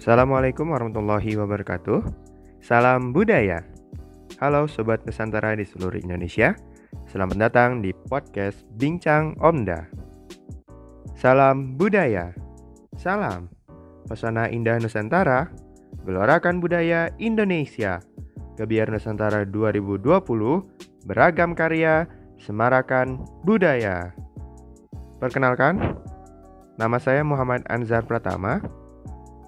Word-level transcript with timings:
Assalamualaikum 0.00 0.72
warahmatullahi 0.72 1.36
wabarakatuh. 1.36 2.00
Salam 2.64 3.12
budaya. 3.12 3.60
Halo 4.40 4.64
sobat 4.64 5.04
Nusantara 5.04 5.52
di 5.52 5.68
seluruh 5.68 6.00
Indonesia. 6.00 6.56
Selamat 7.04 7.36
datang 7.36 7.84
di 7.84 7.92
podcast 8.08 8.64
Bincang 8.80 9.36
Omda. 9.44 9.92
Salam 11.20 11.76
budaya. 11.76 12.32
Salam 12.96 13.52
pesona 14.08 14.48
indah 14.48 14.80
Nusantara, 14.80 15.52
gelorakan 16.08 16.64
budaya 16.64 17.12
Indonesia. 17.20 18.00
Kebiar 18.56 18.88
Nusantara 18.88 19.44
2020, 19.44 20.00
beragam 21.04 21.52
karya, 21.52 22.08
semarakan 22.40 23.20
budaya. 23.44 24.16
Perkenalkan, 25.20 25.92
nama 26.80 26.96
saya 26.96 27.20
Muhammad 27.20 27.68
Anzar 27.68 28.08
Pratama, 28.08 28.79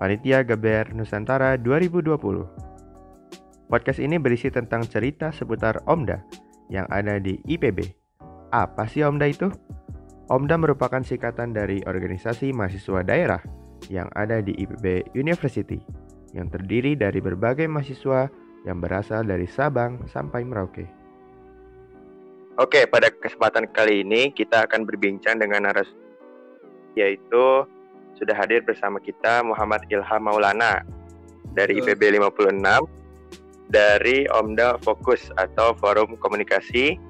Panitia 0.02 0.42
Geber 0.42 0.90
Nusantara 0.98 1.54
2020. 1.54 3.70
Podcast 3.70 4.02
ini 4.02 4.18
berisi 4.18 4.50
tentang 4.50 4.82
cerita 4.82 5.30
seputar 5.30 5.78
Omda 5.86 6.18
yang 6.74 6.90
ada 6.90 7.22
di 7.22 7.38
IPB. 7.46 7.86
Apa 8.50 8.90
sih 8.90 9.06
Omda 9.06 9.30
itu? 9.30 9.46
Omda 10.26 10.58
merupakan 10.58 10.98
singkatan 11.06 11.54
dari 11.54 11.86
organisasi 11.86 12.50
mahasiswa 12.50 13.06
daerah 13.06 13.46
yang 13.94 14.10
ada 14.18 14.42
di 14.42 14.58
IPB 14.58 15.14
University 15.14 15.78
yang 16.34 16.50
terdiri 16.50 16.98
dari 16.98 17.22
berbagai 17.22 17.70
mahasiswa 17.70 18.26
yang 18.66 18.82
berasal 18.82 19.22
dari 19.22 19.46
Sabang 19.46 20.02
sampai 20.10 20.42
Merauke. 20.42 20.82
Oke, 22.58 22.90
pada 22.90 23.06
kesempatan 23.06 23.70
kali 23.70 24.02
ini 24.02 24.34
kita 24.34 24.66
akan 24.66 24.82
berbincang 24.82 25.38
dengan 25.38 25.70
narasumber 25.70 26.02
yaitu 26.98 27.70
sudah 28.22 28.38
hadir 28.38 28.62
bersama 28.62 29.02
kita 29.02 29.42
Muhammad 29.42 29.82
Ilham 29.90 30.22
Maulana 30.22 30.86
dari 31.58 31.82
IPB 31.82 32.22
56 32.22 32.54
dari 33.66 34.30
Omda 34.30 34.78
Fokus 34.78 35.26
atau 35.34 35.74
Forum 35.74 36.14
Komunikasi 36.22 37.02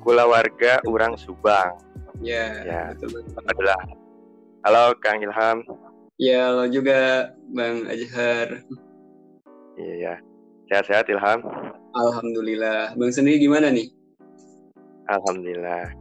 Kula 0.00 0.24
Warga 0.24 0.80
Urang 0.88 1.20
Subang. 1.20 1.76
Ya, 2.24 2.64
ya. 2.64 2.80
betul. 2.96 3.28
Adalah. 3.44 3.76
Halo 4.64 4.96
Kang 5.04 5.20
Ilham. 5.20 5.60
Ya, 6.16 6.48
halo 6.48 6.64
juga 6.72 7.28
Bang 7.52 7.84
Ajhar. 7.84 8.64
Iya, 9.76 9.94
ya. 10.00 10.14
Sehat-sehat 10.72 11.12
Ilham? 11.12 11.44
Alhamdulillah. 11.92 12.96
Bang 12.96 13.12
sendiri 13.12 13.36
gimana 13.36 13.68
nih? 13.68 13.92
Alhamdulillah. 15.12 15.92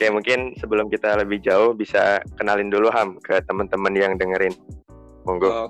Oke, 0.00 0.08
mungkin 0.08 0.56
sebelum 0.56 0.88
kita 0.88 1.20
lebih 1.20 1.44
jauh 1.44 1.76
bisa 1.76 2.24
kenalin 2.40 2.72
dulu 2.72 2.88
Ham 2.88 3.20
ke 3.20 3.36
teman-teman 3.44 3.92
yang 3.92 4.16
dengerin. 4.16 4.56
Monggo. 5.28 5.44
Oh, 5.52 5.68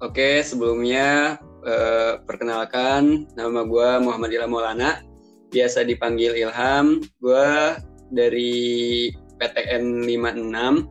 Oke, 0.00 0.40
sebelumnya 0.40 1.36
eh, 1.60 2.16
perkenalkan 2.24 3.28
nama 3.36 3.60
gue 3.68 3.88
Muhammad 4.00 4.32
Ilham 4.32 4.56
Maulana, 4.56 5.04
biasa 5.52 5.84
dipanggil 5.84 6.32
Ilham. 6.32 7.04
Gue 7.20 7.76
dari 8.08 9.12
PTN 9.36 10.00
56 10.00 10.88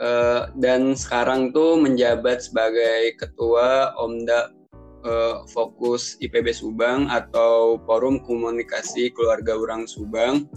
eh, 0.00 0.40
dan 0.56 0.96
sekarang 0.96 1.52
tuh 1.52 1.76
menjabat 1.76 2.48
sebagai 2.48 3.12
ketua 3.20 3.92
Omda 4.00 4.56
eh, 5.04 5.36
Fokus 5.52 6.16
IPB 6.16 6.48
Subang 6.48 7.12
atau 7.12 7.76
Forum 7.84 8.24
Komunikasi 8.24 9.12
Keluarga 9.12 9.52
Urang 9.52 9.84
Subang 9.84 10.48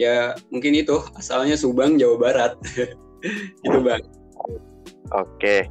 ya 0.00 0.36
mungkin 0.52 0.76
itu. 0.76 1.02
Asalnya 1.16 1.56
Subang 1.58 2.00
Jawa 2.00 2.16
Barat. 2.20 2.52
Itu 3.66 3.78
bang. 3.82 4.04
Oke. 5.12 5.66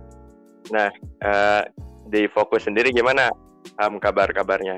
Nah 0.74 0.90
uh, 1.24 1.64
di 2.10 2.30
fokus 2.30 2.66
sendiri 2.66 2.94
gimana 2.94 3.34
um, 3.82 3.98
kabar 3.98 4.30
kabarnya 4.30 4.78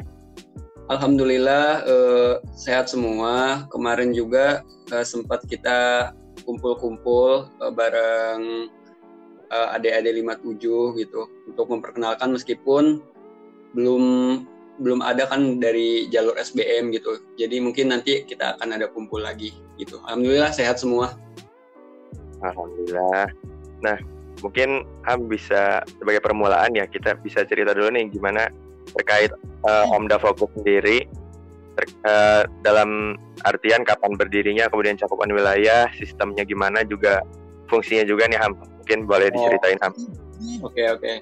Alhamdulillah 0.87 1.83
uh, 1.83 2.33
sehat 2.55 2.87
semua. 2.87 3.67
Kemarin 3.75 4.15
juga 4.15 4.63
uh, 4.95 5.03
sempat 5.03 5.43
kita 5.43 6.11
kumpul-kumpul 6.47 7.51
uh, 7.59 7.71
bareng 7.75 8.71
uh, 9.51 9.75
adik-adik 9.75 10.23
57 10.23 11.03
gitu 11.03 11.27
untuk 11.43 11.67
memperkenalkan 11.67 12.31
meskipun 12.31 13.03
belum 13.75 14.03
belum 14.77 15.01
ada 15.01 15.25
kan 15.25 15.57
dari 15.57 16.09
jalur 16.09 16.37
SBM 16.37 16.93
gitu. 16.93 17.21
Jadi 17.37 17.57
mungkin 17.61 17.89
nanti 17.93 18.23
kita 18.25 18.57
akan 18.57 18.77
ada 18.77 18.87
kumpul 18.89 19.21
lagi 19.21 19.53
gitu. 19.81 20.01
Alhamdulillah 20.05 20.53
sehat 20.53 20.77
semua. 20.81 21.17
Alhamdulillah. 22.41 23.29
Nah, 23.81 23.97
mungkin 24.41 24.85
Ham 25.09 25.25
bisa 25.25 25.81
sebagai 25.97 26.21
permulaan 26.21 26.77
ya 26.77 26.85
kita 26.85 27.17
bisa 27.21 27.41
cerita 27.45 27.73
dulu 27.73 27.89
nih 27.93 28.09
gimana 28.13 28.49
terkait 28.93 29.33
uh, 29.65 29.89
Omda 29.93 30.21
Fokus 30.21 30.49
sendiri 30.53 31.09
ter, 31.77 31.85
uh, 32.05 32.43
dalam 32.65 33.19
artian 33.45 33.85
kapan 33.85 34.17
berdirinya, 34.17 34.65
kemudian 34.69 34.97
cakupan 34.97 35.29
wilayah, 35.29 35.85
sistemnya 35.93 36.41
gimana 36.41 36.81
juga 36.81 37.21
fungsinya 37.69 38.05
juga 38.07 38.25
nih 38.25 38.39
Ham. 38.41 38.57
Mungkin 38.57 39.05
boleh 39.05 39.29
diceritain 39.29 39.77
Ham. 39.85 39.93
Oke, 39.93 40.81
okay, 40.81 40.87
oke. 40.89 41.01
Okay. 41.01 41.15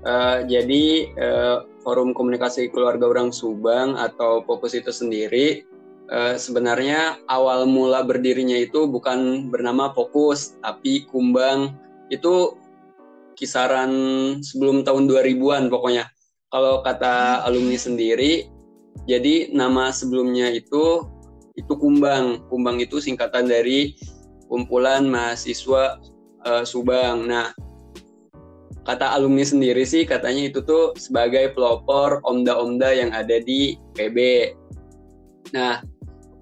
Uh, 0.00 0.48
jadi 0.48 1.12
uh, 1.20 1.56
Forum 1.84 2.16
Komunikasi 2.16 2.72
Keluarga 2.72 3.04
Orang 3.04 3.36
Subang 3.36 4.00
atau 4.00 4.40
Fokus 4.48 4.72
itu 4.72 4.88
sendiri 4.88 5.68
uh, 6.08 6.40
sebenarnya 6.40 7.20
awal 7.28 7.68
mula 7.68 8.00
berdirinya 8.00 8.56
itu 8.56 8.88
bukan 8.88 9.52
bernama 9.52 9.92
Fokus 9.92 10.56
tapi 10.64 11.04
Kumbang 11.08 11.76
itu 12.08 12.56
kisaran 13.36 13.92
sebelum 14.40 14.84
tahun 14.84 15.08
2000-an 15.08 15.68
pokoknya. 15.68 16.08
Kalau 16.50 16.82
kata 16.82 17.46
alumni 17.46 17.78
sendiri 17.78 18.50
jadi 19.04 19.54
nama 19.54 19.94
sebelumnya 19.94 20.50
itu 20.50 21.06
itu 21.54 21.72
Kumbang. 21.76 22.44
Kumbang 22.48 22.82
itu 22.82 22.98
singkatan 22.98 23.48
dari 23.48 23.94
kumpulan 24.50 25.06
mahasiswa 25.06 26.02
uh, 26.42 26.64
Subang. 26.66 27.30
Nah, 27.30 27.54
kata 28.90 29.14
alumni 29.14 29.46
sendiri 29.46 29.86
sih 29.86 30.02
katanya 30.02 30.50
itu 30.50 30.66
tuh 30.66 30.90
sebagai 30.98 31.54
pelopor 31.54 32.18
omda-omda 32.26 32.90
yang 32.90 33.14
ada 33.14 33.38
di 33.38 33.78
PB. 33.94 34.50
Nah, 35.54 35.86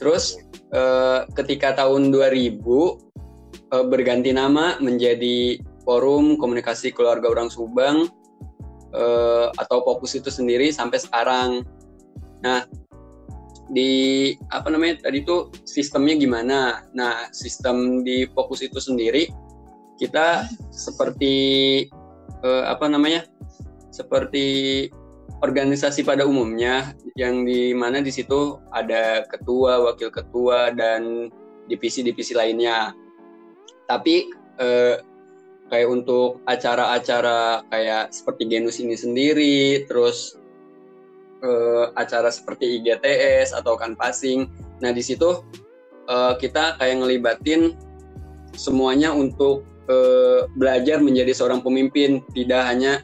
terus 0.01 0.41
eh, 0.73 1.29
ketika 1.37 1.77
tahun 1.77 2.09
2000 2.09 2.57
eh, 3.69 3.85
berganti 3.85 4.33
nama 4.33 4.81
menjadi 4.81 5.61
Forum 5.85 6.41
Komunikasi 6.41 6.97
Keluarga 6.97 7.29
Orang 7.29 7.53
Subang 7.53 8.09
eh, 8.97 9.47
atau 9.61 9.85
Fokus 9.85 10.17
itu 10.17 10.33
sendiri 10.33 10.73
sampai 10.73 11.05
sekarang. 11.05 11.69
Nah, 12.41 12.65
di 13.69 14.33
apa 14.49 14.73
namanya 14.73 15.05
tadi 15.05 15.21
itu 15.21 15.53
sistemnya 15.69 16.17
gimana? 16.17 16.89
Nah, 16.97 17.29
sistem 17.37 18.01
di 18.01 18.25
Fokus 18.33 18.65
itu 18.65 18.81
sendiri 18.81 19.29
kita 20.01 20.49
seperti 20.73 21.37
uh, 22.43 22.65
apa 22.69 22.87
namanya 22.91 23.27
seperti 23.91 24.87
organisasi 25.43 26.03
pada 26.03 26.27
umumnya 26.27 26.95
yang 27.15 27.47
di 27.47 27.71
mana 27.75 28.03
di 28.03 28.11
situ 28.11 28.59
ada 28.75 29.23
ketua, 29.31 29.91
wakil 29.91 30.11
ketua 30.11 30.75
dan 30.75 31.31
divisi-divisi 31.71 32.35
lainnya. 32.35 32.95
Tapi 33.87 34.29
eh, 34.59 34.97
kayak 35.71 35.89
untuk 35.89 36.43
acara-acara 36.49 37.63
kayak 37.71 38.11
seperti 38.11 38.43
Genus 38.51 38.83
ini 38.83 38.97
sendiri, 38.99 39.87
terus 39.87 40.35
eh, 41.45 41.87
acara 41.95 42.35
seperti 42.35 42.83
IGTS 42.83 43.55
atau 43.55 43.79
kan 43.79 43.95
passing. 43.95 44.51
Nah 44.83 44.91
di 44.91 45.03
situ 45.05 45.47
eh, 46.11 46.35
kita 46.43 46.81
kayak 46.83 46.99
ngelibatin 46.99 47.79
semuanya 48.59 49.15
untuk 49.15 49.63
uh, 49.89 50.47
belajar 50.55 51.01
menjadi 51.01 51.33
seorang 51.35 51.65
pemimpin. 51.65 52.23
Tidak 52.33 52.63
hanya 52.63 53.01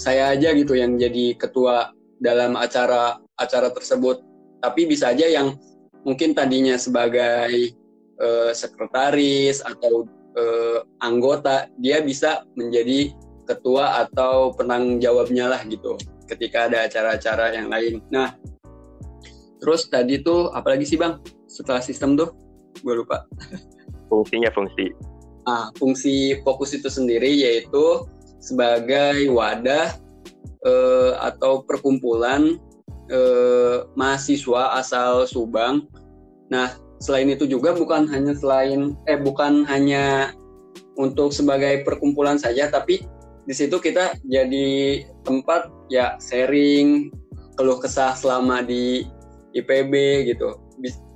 saya 0.00 0.32
aja 0.32 0.56
gitu 0.56 0.74
yang 0.74 0.96
jadi 0.96 1.36
ketua 1.36 1.92
dalam 2.18 2.56
acara 2.56 3.20
acara 3.36 3.68
tersebut. 3.70 4.24
Tapi 4.60 4.88
bisa 4.88 5.12
aja 5.12 5.24
yang 5.28 5.56
mungkin 6.04 6.32
tadinya 6.32 6.76
sebagai 6.76 7.76
uh, 8.20 8.52
sekretaris 8.52 9.60
atau 9.64 10.08
uh, 10.36 10.84
anggota 11.04 11.68
dia 11.80 12.00
bisa 12.04 12.44
menjadi 12.56 13.12
ketua 13.48 14.06
atau 14.06 14.54
penanggung 14.54 15.02
jawabnya 15.02 15.50
lah 15.50 15.60
gitu 15.66 15.96
ketika 16.28 16.70
ada 16.70 16.86
acara-acara 16.86 17.58
yang 17.58 17.66
lain. 17.66 17.98
Nah, 18.14 18.38
terus 19.58 19.90
tadi 19.90 20.22
tuh 20.22 20.54
apalagi 20.54 20.86
sih 20.86 20.94
bang? 20.94 21.18
Setelah 21.50 21.82
sistem 21.82 22.14
tuh? 22.14 22.30
Gue 22.86 23.02
lupa. 23.02 23.26
Fungsinya 24.06 24.54
fungsi 24.54 25.09
Nah, 25.50 25.74
fungsi 25.82 26.38
fokus 26.46 26.70
itu 26.70 26.86
sendiri 26.86 27.26
yaitu 27.26 28.06
sebagai 28.38 29.26
wadah 29.34 29.98
eh, 30.62 31.12
atau 31.18 31.66
perkumpulan 31.66 32.54
eh, 33.10 33.82
mahasiswa 33.98 34.78
asal 34.78 35.26
Subang. 35.26 35.90
Nah, 36.54 36.78
selain 37.02 37.34
itu 37.34 37.50
juga 37.50 37.74
bukan 37.74 38.06
hanya 38.06 38.30
selain 38.38 38.94
eh 39.10 39.18
bukan 39.18 39.66
hanya 39.66 40.30
untuk 40.94 41.34
sebagai 41.34 41.82
perkumpulan 41.82 42.38
saja, 42.38 42.70
tapi 42.70 43.02
di 43.42 43.54
situ 43.56 43.82
kita 43.82 44.14
jadi 44.30 45.02
tempat 45.26 45.66
ya 45.90 46.14
sharing 46.22 47.10
keluh 47.58 47.82
kesah 47.82 48.14
selama 48.14 48.62
di 48.62 49.02
IPB 49.58 49.90
gitu 50.30 50.54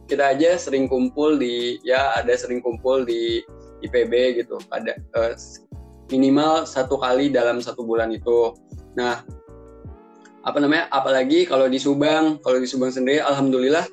kita 0.05 0.37
aja 0.37 0.61
sering 0.61 0.91
kumpul 0.91 1.41
di 1.41 1.81
ya 1.87 2.13
ada 2.17 2.35
sering 2.37 2.61
kumpul 2.61 3.07
di 3.09 3.41
IPB 3.85 4.43
gitu. 4.45 4.57
Ada 4.73 4.97
uh, 5.15 5.35
minimal 6.09 6.65
satu 6.65 6.97
kali 6.97 7.31
dalam 7.33 7.61
satu 7.61 7.85
bulan 7.85 8.13
itu. 8.13 8.57
Nah 8.97 9.25
apa 10.45 10.59
namanya? 10.61 10.89
Apalagi 10.93 11.49
kalau 11.49 11.69
di 11.69 11.81
Subang 11.81 12.41
kalau 12.41 12.61
di 12.61 12.69
Subang 12.69 12.93
sendiri 12.93 13.21
alhamdulillah 13.21 13.85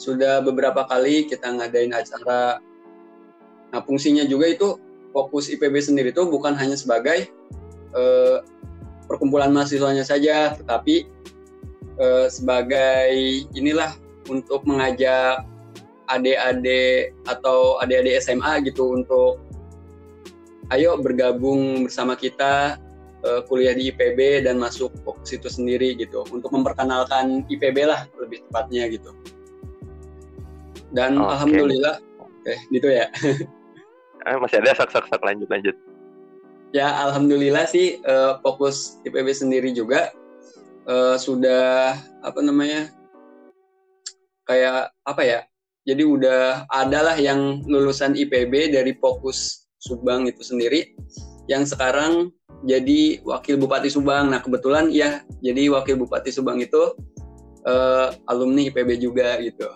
sudah 0.00 0.40
beberapa 0.40 0.86
kali 0.88 1.28
kita 1.28 1.50
ngadain 1.50 1.92
acara. 1.92 2.58
Nah 3.70 3.80
fungsinya 3.84 4.26
juga 4.26 4.50
itu 4.50 4.68
fokus 5.10 5.50
IPB 5.50 5.74
sendiri 5.82 6.08
itu 6.14 6.22
bukan 6.26 6.54
hanya 6.54 6.78
sebagai 6.78 7.30
uh, 7.94 8.42
perkumpulan 9.10 9.50
mahasiswanya 9.50 10.06
saja 10.06 10.54
tetapi 10.54 11.10
uh, 11.98 12.30
sebagai 12.30 13.10
inilah 13.58 13.90
untuk 14.30 14.62
mengajak 14.62 15.42
adik-adik 16.10 17.14
atau 17.24 17.78
adik-adik 17.78 18.18
SMA 18.18 18.66
gitu 18.66 18.98
untuk 18.98 19.38
ayo 20.74 20.98
bergabung 20.98 21.86
bersama 21.86 22.18
kita 22.18 22.78
uh, 23.26 23.40
kuliah 23.46 23.74
di 23.74 23.90
IPB 23.90 24.46
dan 24.46 24.58
masuk 24.58 24.90
fokus 25.06 25.34
itu 25.34 25.46
sendiri 25.46 25.94
gitu. 25.98 26.26
Untuk 26.30 26.50
memperkenalkan 26.50 27.46
IPB 27.46 27.86
lah 27.86 28.06
lebih 28.18 28.42
tepatnya 28.48 28.90
gitu. 28.90 29.14
Dan 30.90 31.22
okay. 31.22 31.30
alhamdulillah 31.38 31.96
eh 32.48 32.60
gitu 32.74 32.88
ya. 32.90 33.08
Eh, 34.28 34.36
masih 34.36 34.60
ada 34.60 34.76
sak-sak-sak 34.76 35.24
lanjut 35.24 35.48
lanjut. 35.48 35.72
Ya 36.76 36.92
alhamdulillah 37.08 37.64
sih 37.64 38.04
uh, 38.04 38.36
fokus 38.44 39.00
IPB 39.08 39.32
sendiri 39.32 39.72
juga 39.72 40.12
uh, 40.84 41.16
sudah 41.16 41.96
apa 42.20 42.40
namanya 42.44 42.92
kayak 44.44 44.92
apa 45.08 45.22
ya 45.24 45.40
jadi 45.88 46.02
udah 46.04 46.68
adalah 46.68 47.16
yang 47.16 47.64
lulusan 47.64 48.12
IPB 48.16 48.76
dari 48.76 48.92
fokus 49.00 49.68
Subang 49.80 50.28
itu 50.28 50.44
sendiri 50.44 50.92
yang 51.48 51.64
sekarang 51.64 52.28
jadi 52.68 53.24
wakil 53.24 53.56
bupati 53.56 53.88
Subang. 53.88 54.28
Nah 54.28 54.44
kebetulan 54.44 54.92
ya 54.92 55.24
jadi 55.40 55.72
wakil 55.72 55.96
bupati 56.04 56.28
Subang 56.28 56.60
itu 56.60 56.92
uh, 57.64 58.12
alumni 58.28 58.68
IPB 58.68 59.00
juga 59.00 59.40
gitu. 59.40 59.66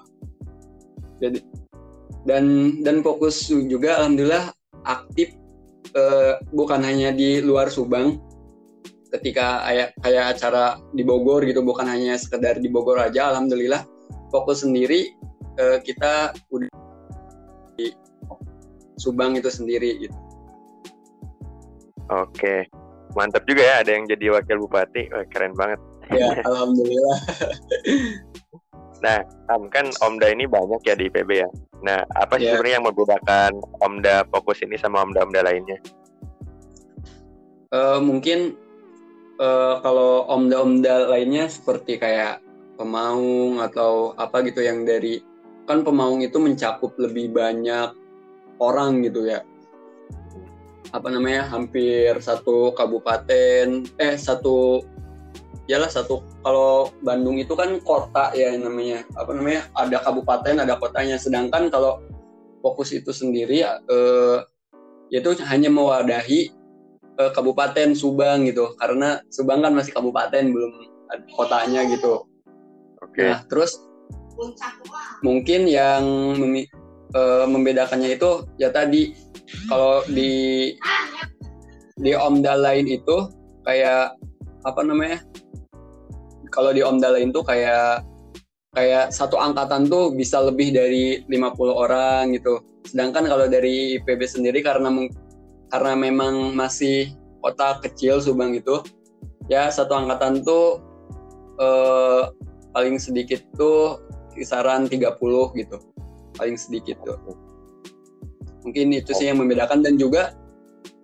Jadi 1.24 1.40
dan 2.28 2.76
dan 2.84 3.00
fokus 3.00 3.48
juga 3.48 4.00
alhamdulillah 4.04 4.52
aktif 4.84 5.32
uh, 5.96 6.36
bukan 6.52 6.84
hanya 6.84 7.16
di 7.16 7.40
luar 7.40 7.72
Subang 7.72 8.20
ketika 9.08 9.64
kayak 9.64 9.88
kayak 10.04 10.24
acara 10.36 10.76
di 10.92 11.00
Bogor 11.06 11.46
gitu 11.48 11.62
bukan 11.64 11.86
hanya 11.86 12.18
sekedar 12.18 12.58
di 12.58 12.66
Bogor 12.68 12.98
aja 12.98 13.30
alhamdulillah 13.30 13.86
fokus 14.34 14.66
sendiri 14.66 15.14
uh, 15.62 15.78
kita 15.78 16.34
udah 16.50 16.70
di 17.78 17.94
Subang 18.98 19.34
itu 19.34 19.50
sendiri 19.50 20.06
gitu. 20.06 20.18
Oke, 22.10 22.70
mantap 23.18 23.42
juga 23.42 23.62
ya 23.66 23.74
ada 23.82 23.90
yang 23.90 24.06
jadi 24.06 24.38
wakil 24.38 24.62
bupati, 24.66 25.10
Wah, 25.10 25.26
keren 25.30 25.50
banget. 25.58 25.82
Ya, 26.14 26.30
alhamdulillah. 26.50 27.18
nah, 29.02 29.18
kan 29.74 29.90
Omda 29.98 30.30
ini 30.30 30.46
banyak 30.46 30.82
ya 30.86 30.94
di 30.94 31.10
IPB 31.10 31.30
ya. 31.42 31.48
Nah, 31.82 32.06
apa 32.14 32.38
sih 32.38 32.46
yeah. 32.46 32.54
sebenarnya 32.54 32.76
yang 32.78 32.86
membedakan 32.86 33.52
Omda 33.82 34.16
fokus 34.30 34.62
ini 34.62 34.78
sama 34.78 35.02
Omda-Omda 35.02 35.42
lainnya? 35.42 35.78
Uh, 37.74 37.98
mungkin 37.98 38.54
uh, 39.42 39.82
kalau 39.82 40.24
Omda-Omda 40.30 41.10
lainnya 41.10 41.50
seperti 41.50 41.98
kayak 41.98 42.44
pemaung 42.74 43.62
atau 43.62 44.12
apa 44.18 44.42
gitu 44.46 44.62
yang 44.62 44.82
dari 44.82 45.22
kan 45.64 45.80
pemaung 45.80 46.20
itu 46.20 46.36
mencakup 46.36 46.92
lebih 47.00 47.32
banyak 47.32 47.94
orang 48.60 49.02
gitu 49.06 49.26
ya. 49.26 49.42
Apa 50.92 51.10
namanya? 51.10 51.48
Hampir 51.50 52.14
satu 52.20 52.70
kabupaten 52.76 53.88
eh 53.98 54.14
satu 54.14 54.84
lah 55.64 55.88
satu 55.88 56.20
kalau 56.44 56.92
Bandung 57.00 57.40
itu 57.40 57.56
kan 57.56 57.80
kota 57.80 58.30
ya 58.36 58.52
namanya 58.54 59.02
apa 59.16 59.32
namanya? 59.32 59.64
Ada 59.74 60.04
kabupaten 60.04 60.60
ada 60.60 60.74
kotanya. 60.76 61.16
Sedangkan 61.16 61.72
kalau 61.72 62.04
fokus 62.60 62.92
itu 62.92 63.10
sendiri 63.10 63.64
eh, 63.64 64.38
itu 65.08 65.30
hanya 65.48 65.72
mewadahi 65.72 66.52
eh, 67.18 67.30
kabupaten 67.32 67.96
Subang 67.96 68.44
gitu. 68.44 68.76
Karena 68.76 69.24
Subang 69.32 69.64
kan 69.64 69.72
masih 69.72 69.96
kabupaten 69.96 70.52
belum 70.52 70.72
kotanya 71.32 71.88
gitu 71.88 72.33
Okay. 73.10 73.28
Nah, 73.30 73.40
terus 73.46 73.76
mungkin 75.22 75.66
yang 75.70 76.04
memi, 76.38 76.66
uh, 77.14 77.46
membedakannya 77.46 78.16
itu 78.18 78.44
ya 78.58 78.74
tadi 78.74 79.14
kalau 79.70 80.02
di 80.10 80.74
di 82.00 82.12
Omda 82.16 82.58
lain 82.58 82.90
itu 82.90 83.30
kayak 83.62 84.18
apa 84.64 84.80
namanya? 84.82 85.22
Kalau 86.50 86.70
di 86.70 86.82
Omda 86.82 87.14
lain 87.14 87.30
tuh 87.30 87.46
kayak 87.46 88.02
kayak 88.74 89.14
satu 89.14 89.38
angkatan 89.38 89.86
tuh 89.86 90.10
bisa 90.10 90.42
lebih 90.42 90.74
dari 90.74 91.22
50 91.30 91.70
orang 91.70 92.34
gitu. 92.34 92.62
Sedangkan 92.84 93.30
kalau 93.30 93.46
dari 93.46 93.98
IPB 94.02 94.20
sendiri 94.26 94.60
karena 94.60 94.90
karena 95.70 95.92
memang 95.94 96.54
masih 96.54 97.14
kota 97.42 97.78
kecil 97.82 98.18
Subang 98.18 98.54
itu 98.54 98.82
ya 99.52 99.68
satu 99.68 99.94
angkatan 99.94 100.40
tuh 100.42 100.80
eh, 101.60 102.22
paling 102.74 102.98
sedikit 102.98 103.40
tuh 103.54 104.02
kisaran 104.34 104.90
30 104.90 105.14
gitu. 105.54 105.76
Paling 106.34 106.58
sedikit 106.58 106.98
tuh. 107.06 107.16
Mungkin 108.66 108.90
itu 108.92 109.14
sih 109.14 109.30
yang 109.30 109.38
membedakan 109.38 109.80
dan 109.86 109.94
juga 109.96 110.34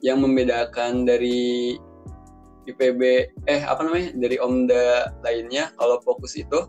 yang 0.03 0.21
membedakan 0.21 1.07
dari 1.07 1.79
IPB 2.69 3.01
eh 3.49 3.63
apa 3.65 3.81
namanya 3.85 4.13
dari 4.17 4.37
Omda 4.37 5.17
lainnya 5.25 5.73
kalau 5.77 6.01
fokus 6.05 6.37
itu 6.37 6.69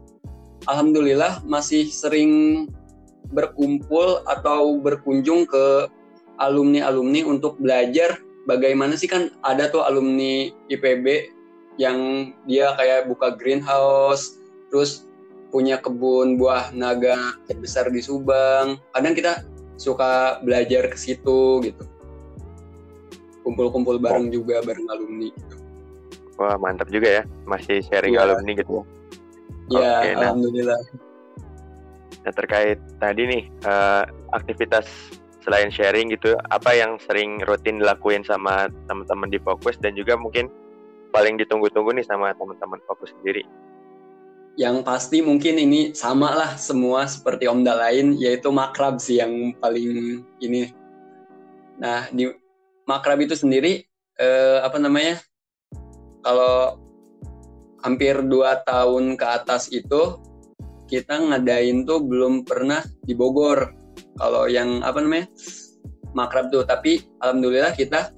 alhamdulillah 0.68 1.44
masih 1.48 1.88
sering 1.88 2.65
berkumpul 3.31 4.24
atau 4.27 4.80
berkunjung 4.80 5.48
ke 5.48 5.88
alumni-alumni 6.44 7.24
untuk 7.24 7.56
belajar 7.62 8.19
bagaimana 8.50 9.00
sih 9.00 9.08
kan 9.08 9.31
ada 9.48 9.72
tuh 9.72 9.86
alumni 9.86 10.51
IPB 10.67 11.31
yang 11.79 12.31
dia 12.50 12.75
kayak 12.75 13.08
buka 13.08 13.39
greenhouse 13.39 14.40
terus 14.72 15.06
punya 15.51 15.78
kebun 15.78 16.40
buah 16.40 16.72
naga 16.72 17.36
besar 17.60 17.92
di 17.92 18.00
Subang. 18.00 18.80
Kadang 18.96 19.13
kita 19.13 19.44
suka 19.75 20.40
belajar 20.42 20.88
ke 20.88 20.98
situ 20.98 21.60
gitu. 21.68 21.84
Kumpul-kumpul 23.44 24.00
bareng 24.00 24.32
oh. 24.32 24.34
juga 24.34 24.63
bareng 24.63 24.88
alumni 24.88 25.28
gitu. 25.30 25.56
Wah, 26.40 26.56
mantap 26.56 26.88
juga 26.88 27.22
ya. 27.22 27.24
Masih 27.44 27.84
sharing 27.84 28.16
ya. 28.16 28.24
alumni 28.24 28.51
gitu. 28.56 28.88
Iya, 29.70 29.92
okay, 30.00 30.12
nah. 30.16 30.20
alhamdulillah. 30.32 30.82
Nah, 32.22 32.34
terkait 32.38 32.80
tadi 33.01 33.22
nih 33.28 33.44
uh, 33.66 34.08
aktivitas 34.32 34.88
selain 35.42 35.74
sharing 35.74 36.13
gitu, 36.13 36.38
apa 36.54 36.72
yang 36.78 37.01
sering 37.01 37.42
rutin 37.50 37.82
dilakuin 37.82 38.22
sama 38.22 38.70
teman-teman 38.86 39.30
di 39.34 39.42
Fokus 39.42 39.74
dan 39.82 39.98
juga 39.98 40.13
mungkin 40.13 40.54
paling 41.10 41.36
ditunggu-tunggu 41.42 41.98
nih 41.98 42.06
sama 42.06 42.30
teman-teman 42.38 42.78
Fokus 42.86 43.10
sendiri? 43.20 43.42
Yang 44.60 44.84
pasti 44.84 45.24
mungkin 45.24 45.55
ini 45.55 45.96
sama 45.96 46.36
lah 46.36 46.51
semua 46.60 47.08
seperti 47.08 47.48
Omda 47.48 47.72
lain 47.72 48.20
yaitu 48.20 48.51
makrab 48.51 49.00
sih 49.00 49.24
yang 49.24 49.55
paling 49.63 50.24
ini. 50.43 50.75
Nah 51.79 52.12
di 52.12 52.27
makrab 52.84 53.24
itu 53.24 53.36
sendiri 53.39 53.88
eh, 54.20 54.60
apa 54.60 54.75
namanya 54.75 55.24
kalau 56.22 56.77
hampir 57.81 58.20
dua 58.27 58.60
tahun 58.67 59.15
ke 59.15 59.25
atas 59.25 59.72
itu 59.72 60.20
kita 60.91 61.15
ngadain 61.15 61.88
tuh 61.88 62.03
belum 62.03 62.43
pernah 62.43 62.84
di 63.08 63.15
Bogor. 63.15 63.72
Kalau 64.20 64.51
yang 64.51 64.84
apa 64.84 65.00
namanya 65.00 65.31
makrab 66.12 66.51
tuh. 66.51 66.67
Tapi 66.67 67.00
alhamdulillah 67.24 67.72
kita 67.72 68.12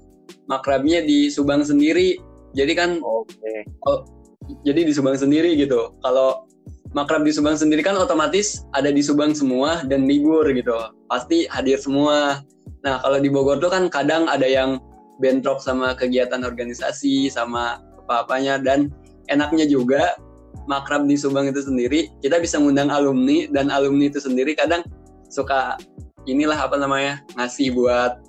makrabnya 0.50 1.06
di 1.06 1.30
Subang 1.30 1.62
sendiri. 1.62 2.18
Jadi 2.58 2.74
kan 2.74 2.98
okay 2.98 4.23
jadi 4.64 4.84
di 4.88 4.94
Subang 4.94 5.16
sendiri 5.16 5.56
gitu. 5.56 5.96
Kalau 6.04 6.48
makrab 6.96 7.24
di 7.24 7.32
Subang 7.34 7.56
sendiri 7.56 7.82
kan 7.82 7.96
otomatis 7.96 8.64
ada 8.76 8.92
di 8.92 9.00
Subang 9.04 9.36
semua 9.36 9.84
dan 9.88 10.06
libur 10.08 10.48
gitu. 10.52 10.74
Pasti 11.08 11.48
hadir 11.48 11.80
semua. 11.80 12.44
Nah, 12.84 13.00
kalau 13.00 13.20
di 13.20 13.32
Bogor 13.32 13.64
tuh 13.64 13.72
kan 13.72 13.88
kadang 13.88 14.28
ada 14.28 14.44
yang 14.44 14.80
bentrok 15.24 15.64
sama 15.64 15.96
kegiatan 15.96 16.44
organisasi 16.44 17.32
sama 17.32 17.80
apa-apanya 18.04 18.60
dan 18.60 18.92
enaknya 19.32 19.64
juga 19.64 20.20
makrab 20.68 21.08
di 21.08 21.16
Subang 21.16 21.48
itu 21.48 21.64
sendiri 21.64 22.12
kita 22.20 22.44
bisa 22.44 22.60
ngundang 22.60 22.92
alumni 22.92 23.48
dan 23.52 23.72
alumni 23.72 24.12
itu 24.12 24.20
sendiri 24.20 24.52
kadang 24.58 24.84
suka 25.32 25.80
inilah 26.28 26.60
apa 26.60 26.76
namanya 26.76 27.24
ngasih 27.40 27.72
buat 27.72 28.20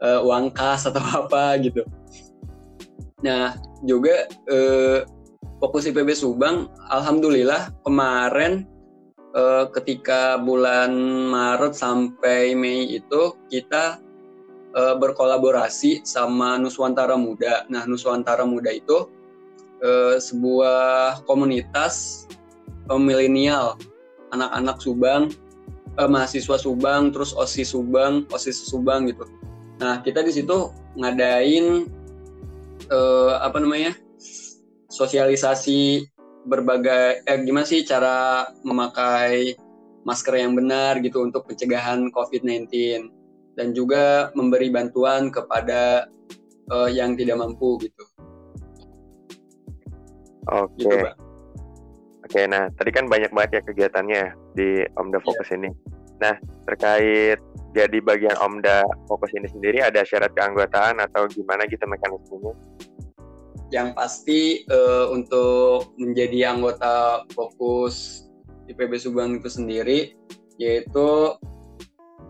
uh, 0.00 0.24
uang 0.24 0.54
kas 0.56 0.88
atau 0.88 1.02
apa 1.24 1.60
gitu 1.60 1.84
Nah, 3.24 3.56
juga 3.80 4.28
eh, 4.52 5.00
fokus 5.64 5.88
IPB 5.88 6.12
Subang, 6.12 6.68
alhamdulillah 6.92 7.72
kemarin 7.88 8.68
eh, 9.32 9.64
ketika 9.72 10.36
bulan 10.36 10.92
Maret 11.32 11.72
sampai 11.72 12.52
Mei 12.52 12.84
itu 13.00 13.32
kita 13.48 13.96
eh, 14.76 14.94
berkolaborasi 15.00 16.04
sama 16.04 16.60
Nuswantara 16.60 17.16
Muda. 17.16 17.64
Nah, 17.72 17.88
Nuswantara 17.88 18.44
Muda 18.44 18.76
itu 18.76 19.08
eh, 19.80 20.20
sebuah 20.20 21.24
komunitas 21.24 22.28
eh, 22.92 23.00
milenial, 23.00 23.80
anak-anak 24.36 24.84
Subang, 24.84 25.32
eh, 25.96 26.08
mahasiswa 26.12 26.60
Subang, 26.60 27.08
terus 27.08 27.32
osis 27.32 27.72
Subang, 27.72 28.28
osis 28.36 28.68
Subang 28.68 29.08
gitu. 29.08 29.24
Nah, 29.80 30.04
kita 30.04 30.20
di 30.20 30.28
situ 30.28 30.76
ngadain 31.00 31.88
eh, 32.92 33.34
apa 33.40 33.64
namanya 33.64 34.03
sosialisasi 34.94 36.06
berbagai 36.46 37.26
eh 37.26 37.38
gimana 37.42 37.66
sih 37.66 37.82
cara 37.82 38.46
memakai 38.62 39.58
masker 40.06 40.38
yang 40.38 40.54
benar 40.54 41.02
gitu 41.02 41.24
untuk 41.26 41.48
pencegahan 41.50 42.12
COVID-19 42.14 42.70
dan 43.58 43.74
juga 43.74 44.30
memberi 44.38 44.70
bantuan 44.70 45.34
kepada 45.34 46.06
eh, 46.70 46.90
yang 46.94 47.18
tidak 47.18 47.42
mampu 47.42 47.80
gitu. 47.82 48.04
Oke. 50.52 50.78
Gitu, 50.78 50.94
Bang. 51.00 51.18
Oke, 52.24 52.40
nah 52.48 52.72
tadi 52.72 52.90
kan 52.92 53.04
banyak 53.08 53.30
banget 53.36 53.60
ya 53.60 53.62
kegiatannya 53.68 54.22
di 54.56 54.68
Omda 54.96 55.20
Fokus 55.20 55.48
ini. 55.52 55.68
Nah, 56.20 56.34
terkait 56.64 57.36
jadi 57.76 57.98
bagian 58.00 58.36
Omda 58.40 58.86
Fokus 59.10 59.34
ini 59.36 59.44
sendiri 59.50 59.84
ada 59.84 60.00
syarat 60.06 60.32
keanggotaan 60.32 61.04
atau 61.04 61.28
gimana 61.28 61.68
gitu 61.68 61.84
mekanismenya? 61.84 62.54
Yang 63.74 63.88
pasti 63.98 64.40
eh, 64.62 65.06
untuk 65.10 65.98
menjadi 65.98 66.54
anggota 66.54 67.26
fokus 67.34 68.24
IPB 68.70 69.02
Subang 69.02 69.42
itu 69.42 69.50
sendiri 69.50 70.14
yaitu 70.62 71.34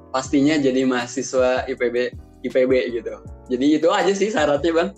pastinya 0.09 0.57
jadi 0.57 0.89
mahasiswa 0.89 1.69
IPB 1.69 2.17
IPB 2.49 2.73
gitu. 2.97 3.21
Jadi 3.53 3.67
itu 3.77 3.89
aja 3.93 4.13
sih 4.17 4.33
syaratnya, 4.33 4.73
Bang. 4.73 4.91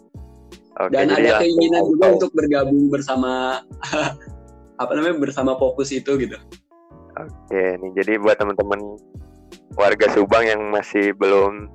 Oke, 0.76 0.92
Dan 0.92 1.08
ada 1.08 1.18
langsung 1.18 1.40
keinginan 1.40 1.82
juga 1.88 2.06
untuk 2.20 2.30
bergabung 2.36 2.92
bersama 2.92 3.64
apa 4.82 4.92
namanya 4.92 5.16
bersama 5.16 5.56
fokus 5.56 5.88
itu 5.90 6.20
gitu. 6.20 6.36
Oke, 7.16 7.80
nih 7.80 7.90
jadi 7.96 8.20
buat 8.20 8.36
teman-teman 8.36 9.00
warga 9.72 10.06
Subang 10.12 10.44
yang 10.44 10.60
masih 10.68 11.16
belum 11.16 11.72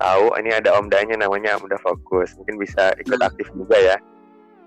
tahu, 0.00 0.32
ini 0.40 0.50
ada 0.50 0.74
Omdanya 0.80 1.20
namanya 1.20 1.60
Omda 1.60 1.76
Fokus. 1.78 2.32
Mungkin 2.40 2.56
bisa 2.56 2.96
ikut 2.98 3.20
Nah. 3.20 3.28
aktif 3.28 3.46
juga 3.52 3.76
ya. 3.76 3.96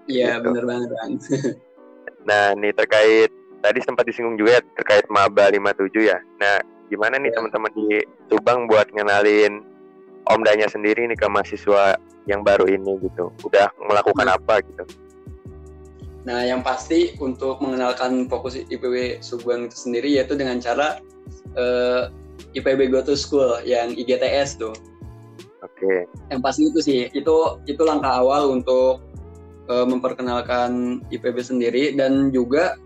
Iya, 0.05 0.37
Gitu. 0.37 0.45
bener 0.45 0.63
banget, 0.63 0.89
Bang. 0.93 1.11
Nah, 2.23 2.55
nih 2.55 2.71
terkait 2.71 3.27
tadi 3.59 3.79
sempat 3.83 4.07
disinggung 4.07 4.39
juga 4.39 4.55
ya 4.55 4.61
terkait 4.79 5.03
Maba 5.11 5.51
57 5.51 6.07
ya. 6.07 6.15
Nah, 6.39 6.63
gimana 6.87 7.19
nih 7.19 7.31
Ya. 7.31 7.35
teman-teman 7.35 7.71
di 7.75 7.99
Subang 8.31 8.71
buat 8.71 8.87
ngenalin 8.95 9.59
Omdanya 10.23 10.71
sendiri 10.71 11.03
nih 11.03 11.19
ke 11.19 11.27
mahasiswa 11.27 11.99
yang 12.23 12.47
baru 12.47 12.63
ini 12.71 12.95
gitu. 13.03 13.27
Udah 13.43 13.67
melakukan 13.75 14.31
Hmm. 14.31 14.37
apa 14.39 14.63
gitu? 14.63 14.83
Nah, 16.23 16.47
yang 16.47 16.63
pasti 16.63 17.11
untuk 17.19 17.59
mengenalkan 17.59 18.31
fokus 18.31 18.55
IPB 18.55 19.19
Subang 19.19 19.67
itu 19.67 19.75
sendiri 19.75 20.07
yaitu 20.15 20.39
dengan 20.39 20.63
cara 20.63 21.03
eh, 21.59 22.07
IPB 22.55 22.87
Go 22.87 23.03
to 23.03 23.19
School 23.19 23.59
yang 23.67 23.91
IGTS 23.91 24.55
tuh. 24.57 24.71
Oke. 25.83 26.07
Yang 26.31 26.41
pasti 26.41 26.61
itu 26.71 26.79
sih, 26.79 26.99
itu 27.11 27.35
itu 27.67 27.81
langkah 27.83 28.23
awal 28.23 28.55
untuk 28.55 29.03
eh, 29.67 29.85
memperkenalkan 29.85 31.03
IPB 31.11 31.37
sendiri 31.43 31.91
dan 31.99 32.31
juga 32.31 32.79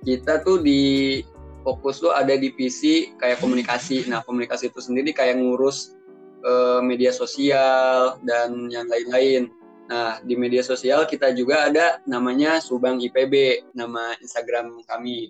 kita 0.00 0.40
tuh 0.40 0.64
di 0.64 1.20
fokus 1.60 2.00
tuh 2.00 2.16
ada 2.16 2.32
divisi 2.32 3.12
kayak 3.20 3.44
komunikasi. 3.44 4.08
Nah, 4.08 4.24
komunikasi 4.24 4.72
itu 4.72 4.80
sendiri 4.80 5.12
kayak 5.12 5.36
ngurus 5.36 5.92
eh, 6.40 6.80
media 6.80 7.12
sosial 7.12 8.16
dan 8.24 8.72
yang 8.72 8.88
lain-lain. 8.88 9.52
Nah, 9.90 10.22
di 10.24 10.38
media 10.38 10.64
sosial 10.64 11.04
kita 11.04 11.34
juga 11.36 11.68
ada 11.68 12.00
namanya 12.08 12.62
Subang 12.62 13.02
IPB, 13.02 13.66
nama 13.76 14.16
Instagram 14.22 14.80
kami. 14.88 15.28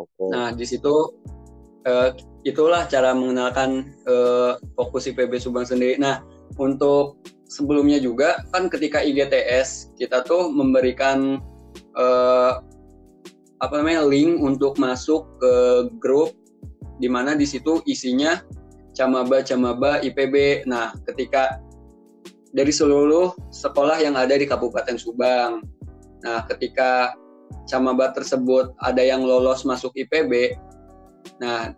Oke. 0.00 0.24
Nah, 0.32 0.56
di 0.56 0.64
situ 0.64 1.12
eh, 1.84 2.16
itulah 2.44 2.84
cara 2.86 3.16
mengenalkan 3.16 3.96
eh, 4.04 4.52
fokus 4.76 5.08
IPB 5.08 5.40
Subang 5.40 5.64
sendiri. 5.64 5.96
Nah, 5.96 6.20
untuk 6.60 7.18
sebelumnya 7.48 7.98
juga 7.98 8.44
kan 8.52 8.68
ketika 8.68 9.00
IGTS 9.00 9.96
kita 9.96 10.22
tuh 10.24 10.52
memberikan 10.52 11.40
eh, 11.96 12.52
apa 13.58 13.74
namanya 13.80 14.04
link 14.04 14.44
untuk 14.44 14.76
masuk 14.76 15.24
ke 15.40 15.52
grup 15.96 16.36
di 17.00 17.08
mana 17.08 17.32
di 17.32 17.48
situ 17.48 17.80
isinya 17.88 18.44
camaba-camaba 18.94 20.04
IPB. 20.04 20.68
Nah, 20.68 20.94
ketika 21.08 21.58
dari 22.54 22.70
seluruh 22.70 23.34
sekolah 23.50 23.98
yang 23.98 24.14
ada 24.14 24.38
di 24.38 24.46
Kabupaten 24.46 24.94
Subang. 24.94 25.66
Nah, 26.22 26.46
ketika 26.46 27.18
camaba 27.66 28.14
tersebut 28.14 28.72
ada 28.78 29.02
yang 29.02 29.26
lolos 29.26 29.66
masuk 29.66 29.90
IPB, 29.98 30.54
nah 31.42 31.74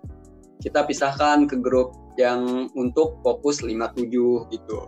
kita 0.60 0.84
pisahkan 0.88 1.44
ke 1.44 1.60
grup 1.60 1.92
yang 2.16 2.72
untuk 2.72 3.20
fokus 3.20 3.60
57 3.60 4.48
gitu. 4.52 4.78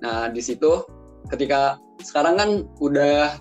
Nah, 0.00 0.30
di 0.32 0.40
situ 0.40 0.86
ketika 1.28 1.76
sekarang 2.00 2.38
kan 2.38 2.50
udah 2.80 3.36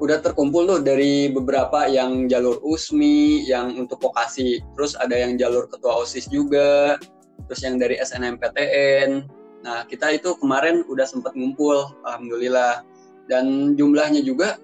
udah 0.00 0.18
terkumpul 0.24 0.64
tuh 0.64 0.80
dari 0.80 1.28
beberapa 1.28 1.84
yang 1.84 2.24
jalur 2.26 2.56
USMI, 2.64 3.44
yang 3.44 3.76
untuk 3.76 4.00
vokasi, 4.00 4.64
terus 4.72 4.96
ada 4.96 5.12
yang 5.12 5.36
jalur 5.36 5.68
ketua 5.68 6.00
OSIS 6.00 6.24
juga, 6.32 6.96
terus 7.44 7.60
yang 7.60 7.76
dari 7.76 8.00
SNMPTN. 8.00 9.28
Nah, 9.60 9.84
kita 9.84 10.16
itu 10.16 10.32
kemarin 10.40 10.88
udah 10.88 11.04
sempat 11.04 11.36
ngumpul, 11.36 11.84
alhamdulillah. 12.08 12.80
Dan 13.28 13.76
jumlahnya 13.76 14.24
juga 14.24 14.56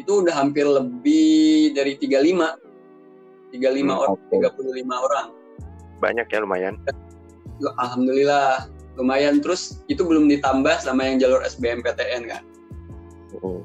itu 0.00 0.24
udah 0.24 0.32
hampir 0.32 0.64
lebih 0.64 1.76
dari 1.76 2.00
35. 2.00 2.71
35 3.52 3.84
Hmm, 3.84 3.90
orang, 3.92 4.10
oke. 4.16 4.34
35 4.58 4.96
orang. 4.96 5.26
Banyak 6.00 6.26
ya 6.26 6.38
lumayan. 6.40 6.74
Alhamdulillah 7.78 8.66
lumayan 8.98 9.38
terus 9.38 9.80
itu 9.86 10.02
belum 10.02 10.26
ditambah 10.28 10.82
sama 10.82 11.06
yang 11.06 11.16
jalur 11.16 11.40
SBMPTN 11.44 12.28
kan 12.28 12.42
Mm. 13.32 13.64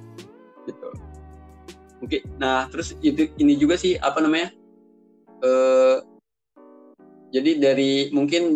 gitu. 0.64 0.88
Oke, 2.00 2.24
nah 2.40 2.70
terus 2.72 2.96
itu 3.04 3.28
ini 3.36 3.60
juga 3.60 3.76
sih 3.76 4.00
apa 4.00 4.24
namanya? 4.24 4.54
eh 5.38 5.98
jadi 7.30 7.60
dari 7.60 7.92
mungkin 8.10 8.56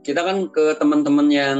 kita 0.00 0.20
kan 0.24 0.48
ke 0.48 0.72
teman-teman 0.80 1.28
yang 1.28 1.58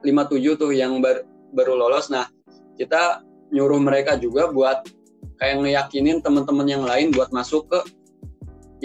57 0.00 0.56
tuh 0.56 0.72
yang 0.72 1.04
bar- 1.04 1.28
baru 1.52 1.76
lolos. 1.76 2.08
Nah, 2.08 2.28
kita 2.74 3.20
nyuruh 3.52 3.78
mereka 3.78 4.16
juga 4.16 4.48
buat 4.48 4.88
kayak 5.44 5.60
ngeyakinin 5.60 6.24
teman-teman 6.24 6.64
yang 6.64 6.84
lain 6.88 7.12
buat 7.12 7.28
masuk 7.28 7.68
ke 7.68 7.80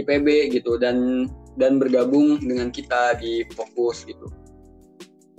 IPB 0.03 0.51
gitu 0.59 0.75
dan 0.75 1.23
dan 1.55 1.79
bergabung 1.79 2.35
dengan 2.43 2.67
kita 2.67 3.15
di 3.15 3.47
fokus 3.55 4.03
gitu. 4.03 4.27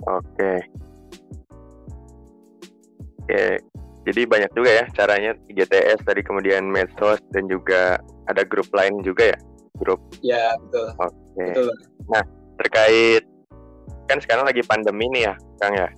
Oke. 0.09 0.65
Oke. 3.21 3.61
Jadi 4.01 4.21
banyak 4.25 4.49
juga 4.57 4.81
ya 4.81 4.85
caranya 4.97 5.37
IGTS 5.45 6.01
tadi 6.01 6.25
kemudian 6.25 6.65
medsos 6.65 7.21
dan 7.29 7.45
juga 7.45 8.01
ada 8.25 8.41
grup 8.41 8.65
lain 8.73 9.05
juga 9.05 9.37
ya. 9.37 9.39
Grup. 9.77 10.01
Ya, 10.25 10.57
betul. 10.57 10.87
Oke. 10.97 11.45
Betul. 11.53 11.69
Terkait 12.65 13.23
kan 14.09 14.17
sekarang 14.17 14.49
lagi 14.49 14.65
pandemi 14.65 15.05
nih 15.13 15.29
ya, 15.29 15.35
Kang 15.61 15.77
ya. 15.77 15.89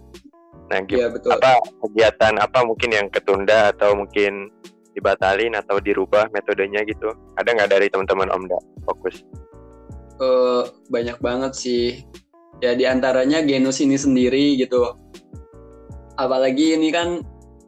Nah, 0.68 0.80
Iya, 0.84 1.08
betul. 1.12 1.32
apa 1.32 1.64
kegiatan 1.88 2.34
apa 2.40 2.60
mungkin 2.68 2.92
yang 2.92 3.08
ketunda 3.08 3.72
atau 3.72 3.96
mungkin 3.96 4.52
dibatalin 4.94 5.58
atau 5.58 5.82
dirubah 5.82 6.30
metodenya 6.32 6.86
gitu? 6.86 7.12
Ada 7.38 7.50
nggak 7.54 7.72
dari 7.74 7.88
teman-teman 7.90 8.30
Omda 8.30 8.58
fokus? 8.86 9.26
Eh, 10.22 10.64
banyak 10.90 11.18
banget 11.20 11.54
sih. 11.58 11.86
Ya 12.62 12.78
di 12.78 12.86
antaranya 12.88 13.44
genus 13.44 13.82
ini 13.82 13.98
sendiri 13.98 14.56
gitu. 14.56 14.94
Apalagi 16.16 16.78
ini 16.78 16.94
kan 16.94 17.26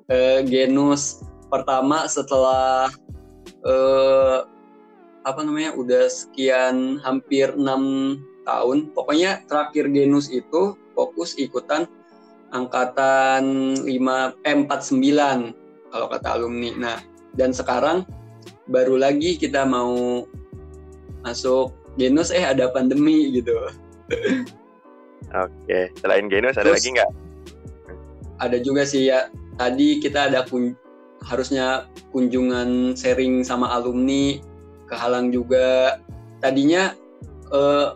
eh, 0.07 0.45
genus 0.45 1.25
pertama 1.49 2.05
setelah 2.05 2.87
eh, 3.65 4.39
apa 5.25 5.41
namanya 5.41 5.73
udah 5.73 6.05
sekian 6.05 7.01
hampir 7.01 7.57
enam 7.57 8.15
tahun. 8.45 8.93
Pokoknya 8.93 9.41
terakhir 9.49 9.89
genus 9.89 10.29
itu 10.29 10.77
fokus 10.93 11.33
ikutan 11.35 11.89
angkatan 12.53 13.75
5 13.83 13.89
eh, 14.45 14.55
49 14.63 15.91
kalau 15.91 16.07
kata 16.07 16.27
alumni. 16.37 16.71
Nah, 16.77 16.97
dan 17.35 17.51
sekarang 17.55 18.03
baru 18.67 18.97
lagi 18.97 19.37
kita 19.37 19.63
mau 19.67 20.25
masuk 21.21 21.75
genus 21.95 22.31
eh 22.33 22.43
ada 22.43 22.71
pandemi 22.73 23.31
gitu. 23.31 23.53
Oke. 25.35 25.89
Selain 25.99 26.29
Genus 26.29 26.55
ada 26.55 26.71
Terus- 26.71 26.81
lagi 26.81 26.89
nggak? 26.99 27.11
ada 28.35 28.59
juga 28.59 28.83
sih 28.83 29.07
ya 29.07 29.31
tadi 29.55 30.03
kita 30.03 30.27
ada 30.27 30.43
kun 30.43 30.75
harusnya 31.23 31.87
kunjungan 32.11 32.91
sharing 32.99 33.47
sama 33.47 33.71
alumni 33.71 34.35
kehalang 34.91 35.31
juga 35.31 35.97
tadinya 36.43 36.91
eh, 37.55 37.87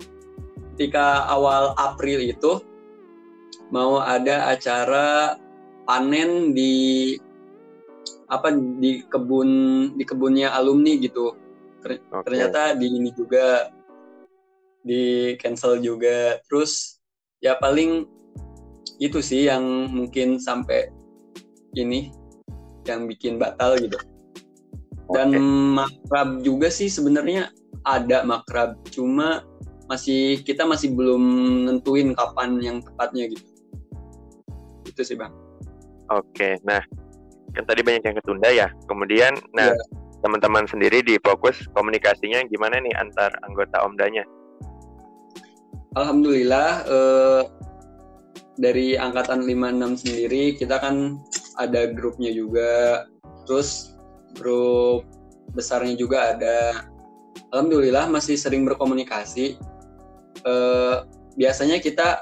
ketika 0.74 1.27
awal 1.27 1.75
April 1.75 2.24
itu 2.24 2.63
mau 3.67 4.00
ada 4.00 4.48
acara 4.55 5.36
panen 5.84 6.55
di 6.55 7.19
apa 8.29 8.53
di 8.53 9.03
kebun 9.09 9.50
di 9.98 10.03
kebunnya 10.05 10.53
alumni 10.53 10.95
gitu. 11.01 11.33
Ter 11.81 11.98
okay. 11.98 12.24
ternyata 12.24 12.77
di 12.77 12.88
ini 12.88 13.09
juga 13.17 13.74
di 14.86 15.33
cancel 15.41 15.81
juga. 15.81 16.38
Terus 16.45 17.01
ya 17.41 17.57
paling 17.57 18.05
itu 19.01 19.19
sih 19.19 19.50
yang 19.50 19.89
mungkin 19.89 20.38
sampai 20.38 20.93
ini 21.74 22.13
yang 22.86 23.09
bikin 23.09 23.41
batal 23.41 23.75
gitu. 23.81 23.98
Dan 25.09 25.33
okay. 25.33 25.41
makrab 25.81 26.29
juga 26.45 26.69
sih 26.69 26.86
sebenarnya 26.86 27.50
ada 27.81 28.21
makrab 28.21 28.77
cuma 28.93 29.41
masih 29.89 30.45
kita 30.45 30.69
masih 30.69 30.93
belum 30.93 31.24
nentuin 31.65 32.13
kapan 32.13 32.62
yang 32.62 32.77
tepatnya 32.86 33.25
gitu. 33.25 33.45
Itu 34.86 35.01
sih 35.01 35.17
bang. 35.17 35.33
Oke 36.13 36.62
nah 36.62 36.81
kan 37.55 37.63
tadi 37.65 37.81
banyak 37.81 38.03
yang 38.05 38.15
ketunda 38.17 38.49
ya. 38.49 38.67
Kemudian 38.85 39.37
nah 39.55 39.71
yeah. 39.73 40.19
teman-teman 40.21 40.67
sendiri 40.67 41.01
di 41.01 41.15
fokus 41.21 41.59
komunikasinya 41.73 42.43
gimana 42.49 42.81
nih 42.81 42.93
antar 42.97 43.33
anggota 43.45 43.81
omdanya? 43.83 44.23
Alhamdulillah 45.97 46.69
eh, 46.85 47.41
dari 48.59 48.99
angkatan 48.99 49.47
56 49.47 50.03
sendiri 50.05 50.43
kita 50.59 50.77
kan 50.77 51.17
ada 51.57 51.89
grupnya 51.91 52.29
juga. 52.29 53.05
Terus 53.49 53.97
grup 54.37 55.07
besarnya 55.57 55.97
juga 55.97 56.37
ada. 56.37 56.85
Alhamdulillah 57.49 58.05
masih 58.11 58.37
sering 58.37 58.67
berkomunikasi. 58.69 59.57
Eh, 60.45 60.95
biasanya 61.39 61.81
kita 61.81 62.21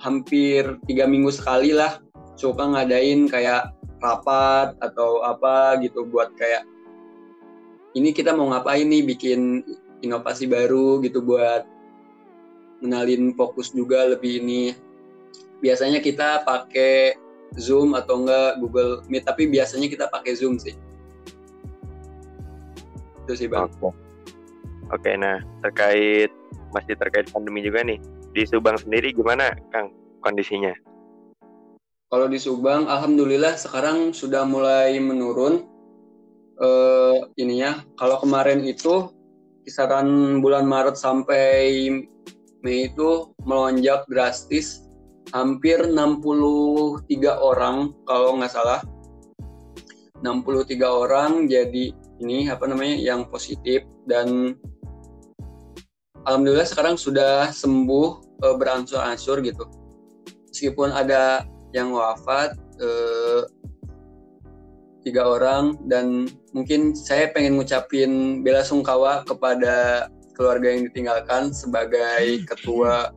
hampir 0.00 0.80
tiga 0.88 1.04
minggu 1.04 1.28
sekali 1.28 1.76
lah 1.76 2.00
suka 2.40 2.64
ngadain 2.64 3.28
kayak 3.28 3.76
rapat 4.00 4.72
atau 4.80 5.20
apa 5.20 5.76
gitu 5.84 6.08
buat 6.08 6.32
kayak 6.40 6.64
ini 7.92 8.16
kita 8.16 8.32
mau 8.32 8.48
ngapain 8.48 8.88
nih 8.88 9.04
bikin 9.04 9.60
inovasi 10.00 10.48
baru 10.48 11.04
gitu 11.04 11.20
buat 11.20 11.68
menalin 12.80 13.36
fokus 13.36 13.76
juga 13.76 14.08
lebih 14.08 14.40
ini. 14.40 14.72
Biasanya 15.60 16.00
kita 16.00 16.40
pakai 16.48 17.12
Zoom 17.60 17.92
atau 17.92 18.24
enggak 18.24 18.56
Google 18.64 19.04
Meet 19.12 19.28
tapi 19.28 19.44
biasanya 19.52 19.92
kita 19.92 20.08
pakai 20.08 20.32
Zoom 20.32 20.56
sih. 20.56 20.72
Itu 23.26 23.36
sih 23.36 23.52
bang. 23.52 23.68
Oke. 23.68 23.92
Oke 24.90 25.10
nah 25.20 25.44
terkait 25.60 26.32
masih 26.72 26.96
terkait 26.96 27.28
pandemi 27.28 27.60
juga 27.60 27.84
nih. 27.84 28.00
Di 28.32 28.48
Subang 28.48 28.80
sendiri 28.80 29.12
gimana 29.12 29.52
Kang 29.74 29.92
kondisinya 30.24 30.72
kalau 32.10 32.26
di 32.26 32.42
Subang 32.42 32.90
alhamdulillah 32.90 33.54
sekarang 33.54 34.10
sudah 34.10 34.42
mulai 34.42 34.98
menurun. 34.98 35.62
Uh, 36.60 37.30
ininya 37.40 37.80
kalau 37.96 38.20
kemarin 38.20 38.60
itu 38.66 39.08
kisaran 39.64 40.42
bulan 40.44 40.68
Maret 40.68 40.98
sampai 40.98 41.88
Mei 42.60 42.90
itu 42.90 43.30
melonjak 43.46 44.04
drastis. 44.10 44.84
Hampir 45.30 45.86
63 45.86 47.06
orang 47.38 47.94
kalau 48.04 48.36
nggak 48.36 48.52
salah. 48.52 48.82
63 50.20 50.82
orang 50.84 51.46
jadi 51.46 51.94
ini 52.20 52.50
apa 52.50 52.66
namanya 52.66 52.98
yang 52.98 53.30
positif. 53.30 53.86
Dan 54.04 54.58
alhamdulillah 56.26 56.66
sekarang 56.66 56.98
sudah 56.98 57.54
sembuh 57.54 58.08
e, 58.42 58.46
beransur-ansur 58.58 59.40
gitu. 59.46 59.64
Meskipun 60.50 60.92
ada 60.92 61.46
yang 61.70 61.94
wafat 61.94 62.54
e, 62.78 62.88
tiga 65.06 65.24
orang 65.24 65.80
dan 65.88 66.28
mungkin 66.52 66.92
saya 66.92 67.32
pengen 67.32 67.56
ngucapin 67.56 68.42
bela 68.44 68.60
sungkawa 68.60 69.24
kepada 69.24 70.08
keluarga 70.36 70.72
yang 70.72 70.88
ditinggalkan 70.88 71.52
sebagai 71.52 72.44
ketua 72.48 73.12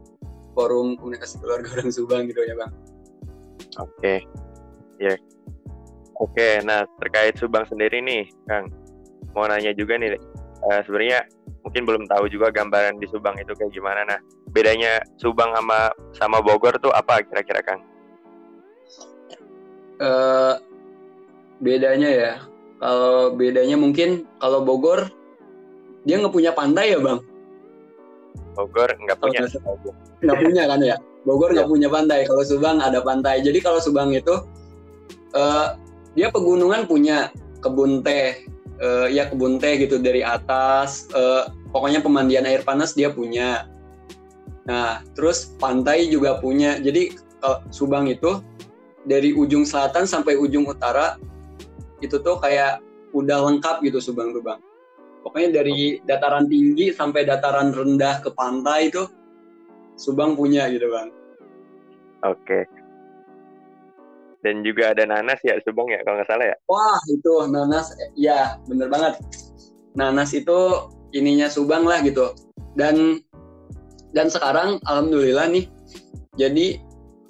forum 0.54 0.96
komunikasi 1.00 1.40
keluarga 1.42 1.68
orang 1.80 1.92
Subang 1.92 2.24
gitu 2.30 2.40
ya 2.46 2.56
bang. 2.56 2.72
Oke, 3.82 3.90
okay. 3.98 4.18
ya. 5.02 5.16
Yeah. 5.16 5.18
Oke, 6.22 6.38
okay, 6.40 6.54
nah 6.62 6.86
terkait 7.02 7.36
Subang 7.42 7.66
sendiri 7.66 8.00
nih, 8.00 8.30
Kang, 8.46 8.70
mau 9.34 9.50
nanya 9.50 9.74
juga 9.74 9.98
nih, 9.98 10.14
uh, 10.70 10.82
sebenarnya 10.86 11.26
mungkin 11.66 11.84
belum 11.90 12.04
tahu 12.06 12.30
juga 12.30 12.54
gambaran 12.54 13.02
di 13.02 13.10
Subang 13.10 13.34
itu 13.42 13.50
kayak 13.58 13.74
gimana. 13.74 14.06
Nah, 14.06 14.20
bedanya 14.54 15.02
Subang 15.18 15.52
sama 15.58 15.90
sama 16.14 16.38
Bogor 16.40 16.78
tuh 16.78 16.94
apa 16.94 17.26
kira-kira, 17.26 17.66
Kang? 17.66 17.82
Uh, 20.04 20.60
bedanya 21.64 22.10
ya, 22.12 22.32
kalau 22.84 23.32
bedanya 23.32 23.80
mungkin 23.80 24.28
kalau 24.44 24.60
Bogor 24.60 25.08
dia 26.04 26.20
nggak 26.20 26.36
punya 26.36 26.52
pantai 26.52 26.92
ya 26.92 27.00
bang? 27.00 27.24
Bogor 28.54 28.90
nggak 28.92 29.18
punya. 29.24 29.48
Nggak 30.20 30.38
punya 30.44 30.64
kan 30.68 30.80
ya? 30.84 30.96
Bogor 31.24 31.56
nggak 31.56 31.68
ya. 31.68 31.72
punya 31.72 31.88
pantai. 31.88 32.28
Kalau 32.28 32.44
Subang 32.44 32.84
ada 32.84 33.00
pantai. 33.00 33.40
Jadi 33.40 33.64
kalau 33.64 33.80
Subang 33.80 34.12
itu 34.12 34.44
uh, 35.34 35.80
dia 36.14 36.28
pegunungan 36.30 36.86
punya 36.86 37.32
kebun 37.64 38.04
teh. 38.04 38.44
Uh, 38.84 39.08
ya 39.08 39.32
kebun 39.32 39.58
teh 39.64 39.80
gitu 39.80 39.98
dari 40.04 40.20
atas. 40.20 41.08
Uh, 41.16 41.48
pokoknya 41.72 42.04
pemandian 42.04 42.44
air 42.44 42.62
panas 42.68 42.92
dia 42.92 43.08
punya. 43.10 43.72
Nah 44.68 45.00
terus 45.16 45.56
pantai 45.56 46.12
juga 46.12 46.38
punya. 46.44 46.78
Jadi 46.78 47.16
kalau 47.40 47.64
Subang 47.72 48.12
itu 48.12 48.44
dari 49.04 49.36
ujung 49.36 49.68
selatan 49.68 50.08
sampai 50.08 50.40
ujung 50.40 50.68
utara 50.68 51.20
itu 52.00 52.20
tuh 52.20 52.40
kayak 52.40 52.80
udah 53.12 53.52
lengkap 53.52 53.84
gitu 53.84 54.00
Subang 54.00 54.32
tuh 54.32 54.44
bang 54.44 54.60
pokoknya 55.24 55.64
dari 55.64 56.04
dataran 56.04 56.46
tinggi 56.52 56.92
sampai 56.92 57.24
dataran 57.24 57.72
rendah 57.72 58.20
ke 58.20 58.30
pantai 58.36 58.92
itu 58.92 59.08
Subang 59.94 60.34
punya 60.34 60.68
gitu 60.74 60.90
bang. 60.90 61.10
Oke. 62.26 62.66
Dan 64.44 64.66
juga 64.66 64.92
ada 64.92 65.06
nanas 65.06 65.40
ya 65.46 65.56
Subang 65.64 65.88
ya 65.88 66.02
kalau 66.04 66.20
nggak 66.20 66.30
salah 66.30 66.46
ya? 66.50 66.58
Wah 66.68 67.00
itu 67.08 67.34
nanas 67.48 67.94
ya 68.18 68.58
bener 68.66 68.90
banget. 68.90 69.22
Nanas 69.94 70.34
itu 70.34 70.90
ininya 71.14 71.48
Subang 71.48 71.86
lah 71.86 72.02
gitu. 72.02 72.34
Dan 72.74 73.22
dan 74.18 74.34
sekarang 74.34 74.82
alhamdulillah 74.90 75.46
nih 75.50 75.70
jadi 76.42 76.82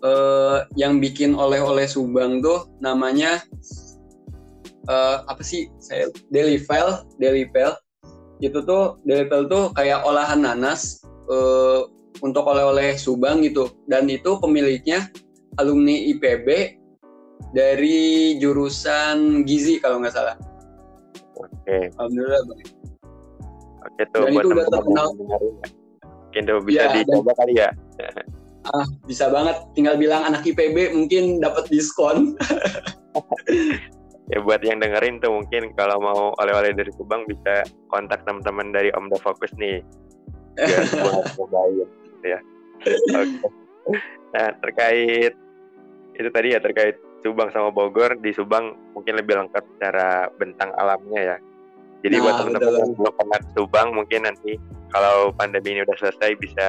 eh, 0.04 0.58
yang 0.76 1.00
bikin 1.00 1.34
oleh-oleh 1.34 1.88
Subang 1.88 2.44
tuh 2.44 2.68
namanya 2.84 3.40
uh, 4.88 5.24
apa 5.28 5.44
sih 5.44 5.72
saya 5.80 6.12
daily 6.32 6.60
file 6.60 7.08
daily 7.20 7.48
file 7.52 7.76
itu 8.44 8.60
tuh 8.68 9.00
daily 9.08 9.28
file 9.32 9.48
tuh 9.48 9.72
kayak 9.76 10.04
olahan 10.04 10.44
nanas 10.44 11.04
uh, 11.32 11.88
untuk 12.20 12.44
oleh-oleh 12.48 12.96
Subang 13.00 13.44
gitu 13.44 13.72
dan 13.88 14.08
itu 14.12 14.36
pemiliknya 14.40 15.08
alumni 15.60 15.96
IPB 16.12 16.80
dari 17.54 18.34
jurusan 18.42 19.46
gizi 19.46 19.78
kalau 19.78 20.02
nggak 20.02 20.16
salah. 20.16 20.36
Oke. 21.38 21.94
Alhamdulillah 22.00 22.42
bang. 22.50 22.62
Oke 23.84 24.02
tuh 24.10 24.22
dan 24.26 24.32
buat 24.34 24.44
itu 24.44 24.48
udah 24.56 24.68
terkenal. 24.72 25.08
Ya. 25.14 25.38
Mungkin 26.34 26.42
tuh 26.50 26.60
bisa 26.66 26.82
ya, 26.82 26.94
dicoba 26.98 27.32
dan, 27.32 27.38
kali 27.38 27.54
ya. 27.62 27.70
ah 28.72 28.88
bisa 29.04 29.28
banget. 29.28 29.60
Tinggal 29.76 30.00
bilang 30.00 30.24
anak 30.24 30.48
IPB 30.48 30.96
mungkin 30.96 31.44
dapat 31.44 31.68
diskon. 31.68 32.40
ya 34.32 34.40
buat 34.40 34.64
yang 34.64 34.80
dengerin 34.80 35.20
tuh 35.20 35.36
mungkin 35.36 35.76
kalau 35.76 36.00
mau 36.00 36.22
oleh-oleh 36.40 36.72
dari 36.72 36.92
Subang 36.96 37.28
bisa 37.28 37.68
kontak 37.92 38.24
teman-teman 38.24 38.72
dari 38.72 38.88
Om 38.96 39.12
The 39.12 39.20
Focus 39.20 39.52
nih 39.60 39.84
cobain 41.36 41.88
gitu 42.08 42.28
ya 42.28 42.40
okay. 43.12 43.50
nah 44.32 44.48
terkait 44.64 45.34
itu 46.16 46.30
tadi 46.32 46.48
ya 46.56 46.60
terkait 46.64 46.96
Subang 47.20 47.52
sama 47.52 47.72
Bogor 47.76 48.16
di 48.20 48.32
Subang 48.32 48.76
mungkin 48.96 49.20
lebih 49.20 49.44
lengkap 49.44 49.64
secara 49.76 50.32
bentang 50.40 50.72
alamnya 50.80 51.36
ya 51.36 51.38
jadi 52.04 52.20
nah, 52.20 52.24
buat 52.24 52.34
teman-teman 52.40 52.74
yang 52.80 52.92
belum 52.96 53.14
pernah 53.20 53.40
ke 53.44 53.50
Subang 53.60 53.88
mungkin 53.92 54.22
nanti 54.24 54.56
kalau 54.96 55.36
pandemi 55.36 55.76
ini 55.76 55.84
udah 55.84 55.98
selesai 56.00 56.32
bisa 56.40 56.68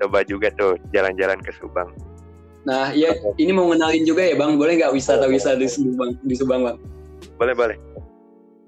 coba 0.00 0.24
juga 0.24 0.48
tuh 0.56 0.80
jalan-jalan 0.90 1.38
ke 1.44 1.52
Subang 1.60 1.92
Nah, 2.60 2.92
iya 2.92 3.16
ini 3.40 3.56
mau 3.56 3.72
ngenalin 3.72 4.04
juga 4.04 4.20
ya 4.20 4.36
Bang, 4.36 4.60
boleh 4.60 4.76
nggak 4.76 4.92
wisata-wisata 4.92 5.56
di 5.56 5.64
Subang 5.64 6.12
di 6.20 6.34
Subang 6.36 6.60
Bang? 6.60 6.76
Boleh, 7.40 7.56
boleh. 7.56 7.76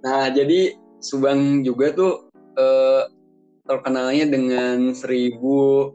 Nah, 0.01 0.33
jadi 0.33 0.73
Subang 0.97 1.61
juga 1.61 1.93
tuh 1.93 2.33
eh, 2.57 3.05
terkenalnya 3.69 4.27
dengan 4.33 4.97
seribu 4.97 5.93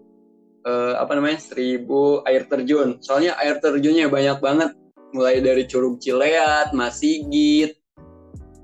uh, 0.63 0.93
apa 0.99 1.15
namanya 1.17 1.39
seribu 1.39 2.23
air 2.27 2.47
terjun. 2.47 2.99
Soalnya 3.03 3.35
air 3.39 3.59
terjunnya 3.59 4.07
banyak 4.07 4.39
banget, 4.39 4.71
mulai 5.11 5.39
dari 5.43 5.67
Curug 5.67 5.99
Cileat, 5.99 6.71
Masigit, 6.71 7.75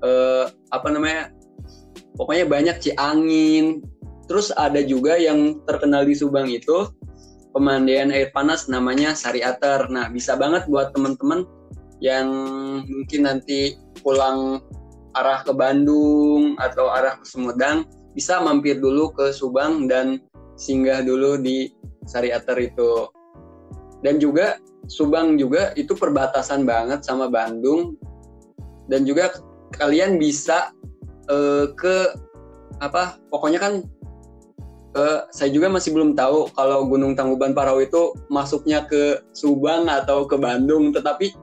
uh, 0.04 0.48
apa 0.72 0.88
namanya, 0.92 1.32
pokoknya 2.16 2.44
banyak 2.48 2.76
Ciangin. 2.80 3.84
Terus 4.24 4.48
ada 4.56 4.80
juga 4.80 5.20
yang 5.20 5.60
terkenal 5.68 6.08
di 6.08 6.16
Subang 6.16 6.48
itu 6.48 6.88
pemandian 7.54 8.10
air 8.10 8.32
panas 8.34 8.66
namanya 8.66 9.12
Sari 9.12 9.44
Ater. 9.44 9.86
Nah 9.92 10.08
bisa 10.10 10.34
banget 10.34 10.66
buat 10.66 10.90
teman-teman 10.96 11.46
yang 12.02 12.28
mungkin 12.84 13.20
nanti 13.24 13.78
pulang 14.02 14.60
arah 15.14 15.46
ke 15.46 15.54
Bandung 15.54 16.58
atau 16.58 16.90
arah 16.90 17.16
ke 17.22 17.24
Sumedang 17.24 17.86
bisa 18.18 18.42
mampir 18.42 18.82
dulu 18.82 19.14
ke 19.14 19.30
Subang 19.30 19.86
dan 19.86 20.18
singgah 20.58 21.02
dulu 21.06 21.38
di 21.38 21.70
Sari 22.04 22.34
Ater 22.34 22.58
itu. 22.58 23.08
Dan 24.02 24.18
juga 24.18 24.58
Subang 24.90 25.40
juga 25.40 25.72
itu 25.80 25.96
perbatasan 25.96 26.68
banget 26.68 27.06
sama 27.06 27.30
Bandung 27.30 27.96
dan 28.92 29.08
juga 29.08 29.32
kalian 29.80 30.20
bisa 30.20 30.74
uh, 31.32 31.72
ke 31.72 32.12
apa 32.82 33.16
pokoknya 33.30 33.62
kan 33.62 33.86
uh, 34.96 35.26
saya 35.30 35.50
juga 35.50 35.70
masih 35.70 35.94
belum 35.94 36.14
tahu 36.14 36.50
kalau 36.54 36.86
Gunung 36.88 37.14
Tangkuban 37.18 37.52
Parau 37.52 37.78
itu 37.82 38.14
masuknya 38.30 38.86
ke 38.86 39.22
Subang 39.34 39.86
atau 39.90 40.26
ke 40.26 40.38
Bandung 40.38 40.90
tetapi 40.94 41.34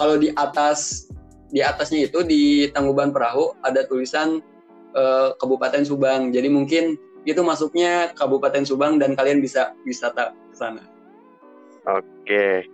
kalau 0.00 0.16
di 0.18 0.32
atas 0.34 1.10
di 1.52 1.60
atasnya 1.60 2.08
itu 2.08 2.24
di 2.24 2.72
Tangkuban 2.72 3.12
Perahu 3.12 3.52
ada 3.62 3.84
tulisan 3.84 4.40
uh, 4.96 5.36
Kabupaten 5.36 5.84
Subang 5.84 6.32
jadi 6.32 6.48
mungkin 6.48 6.96
itu 7.22 7.40
masuknya 7.42 8.10
Kabupaten 8.18 8.66
Subang 8.66 8.98
dan 8.98 9.14
kalian 9.14 9.38
bisa 9.38 9.74
wisata 9.86 10.34
ke 10.34 10.54
sana. 10.58 10.82
Oke. 11.86 12.66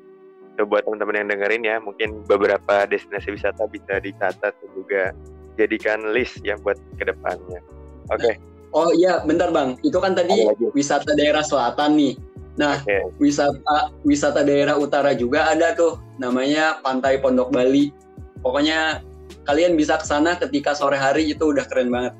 Itu 0.57 0.67
buat 0.67 0.89
teman-teman 0.89 1.25
yang 1.25 1.29
dengerin 1.37 1.63
ya, 1.65 1.77
mungkin 1.79 2.25
beberapa 2.27 2.89
destinasi 2.89 3.37
wisata 3.37 3.69
bisa 3.69 4.01
dicatat 4.01 4.53
dan 4.57 4.71
juga 4.75 5.13
jadikan 5.61 6.01
list 6.17 6.41
ya 6.43 6.57
buat 6.59 6.81
ke 6.97 7.05
depannya. 7.05 7.61
Oke. 8.09 8.41
Oh 8.73 8.93
iya, 8.93 9.25
bentar 9.25 9.49
Bang. 9.49 9.81
Itu 9.81 9.99
kan 10.01 10.13
tadi 10.13 10.45
wisata 10.77 11.17
daerah 11.17 11.41
selatan 11.41 11.97
nih. 11.97 12.15
Nah, 12.59 12.83
okay. 12.83 13.07
wisata 13.23 13.95
wisata 14.03 14.43
daerah 14.43 14.75
utara 14.75 15.15
juga 15.15 15.47
ada 15.49 15.73
tuh, 15.79 16.03
namanya 16.19 16.83
Pantai 16.83 17.23
Pondok 17.23 17.55
Bali. 17.55 17.95
Pokoknya 18.43 19.01
kalian 19.47 19.79
bisa 19.79 19.97
ke 19.97 20.05
sana 20.05 20.35
ketika 20.37 20.75
sore 20.75 20.99
hari 20.99 21.31
itu 21.31 21.55
udah 21.55 21.65
keren 21.71 21.89
banget 21.89 22.15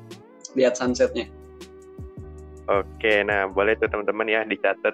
lihat 0.57 0.79
sunsetnya. 0.79 1.27
Oke, 2.69 3.25
nah 3.25 3.49
boleh 3.49 3.73
tuh 3.77 3.89
teman-teman 3.89 4.29
ya 4.29 4.41
dicatat 4.45 4.93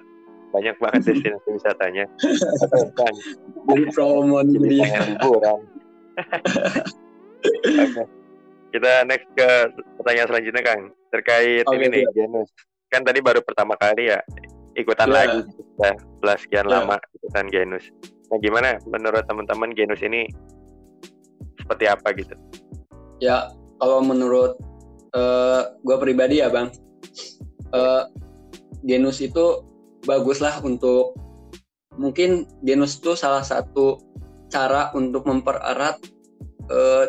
banyak 0.50 0.76
banget 0.80 1.12
destinasi 1.12 1.48
wisatanya. 1.56 2.04
Di 3.70 3.84
promo. 3.92 4.40
Liburan. 4.42 5.60
Oke. 7.86 8.25
Kita 8.76 9.08
next 9.08 9.24
ke 9.32 9.72
pertanyaan 9.96 10.28
selanjutnya 10.28 10.60
Kang 10.60 10.92
terkait 11.08 11.64
okay, 11.64 11.76
ini 11.80 11.86
nih 11.88 12.04
genus. 12.12 12.52
Kan 12.92 13.08
tadi 13.08 13.24
baru 13.24 13.40
pertama 13.40 13.72
kali 13.80 14.12
ya 14.12 14.20
ikutan 14.76 15.08
yeah. 15.08 15.16
lagi 15.16 15.40
setelah 15.80 16.36
sekian 16.36 16.68
yeah. 16.68 16.84
lama 16.84 17.00
ikutan 17.16 17.48
genus. 17.48 17.88
Nah 18.28 18.36
gimana 18.36 18.76
menurut 18.84 19.24
teman-teman 19.24 19.72
genus 19.72 20.04
ini 20.04 20.28
seperti 21.56 21.88
apa 21.88 22.04
gitu? 22.20 22.36
Ya 23.16 23.48
kalau 23.80 24.04
menurut 24.04 24.60
uh, 25.16 25.16
eh, 25.16 25.62
gue 25.80 25.96
pribadi 25.96 26.44
ya 26.44 26.52
bang, 26.52 26.68
uh, 27.72 28.12
genus 28.84 29.24
itu 29.24 29.64
baguslah 30.04 30.60
untuk 30.60 31.16
mungkin 31.96 32.44
genus 32.60 33.00
itu 33.00 33.16
salah 33.16 33.40
satu 33.40 34.04
cara 34.52 34.92
untuk 34.92 35.24
mempererat 35.24 35.96
eh, 36.68 37.08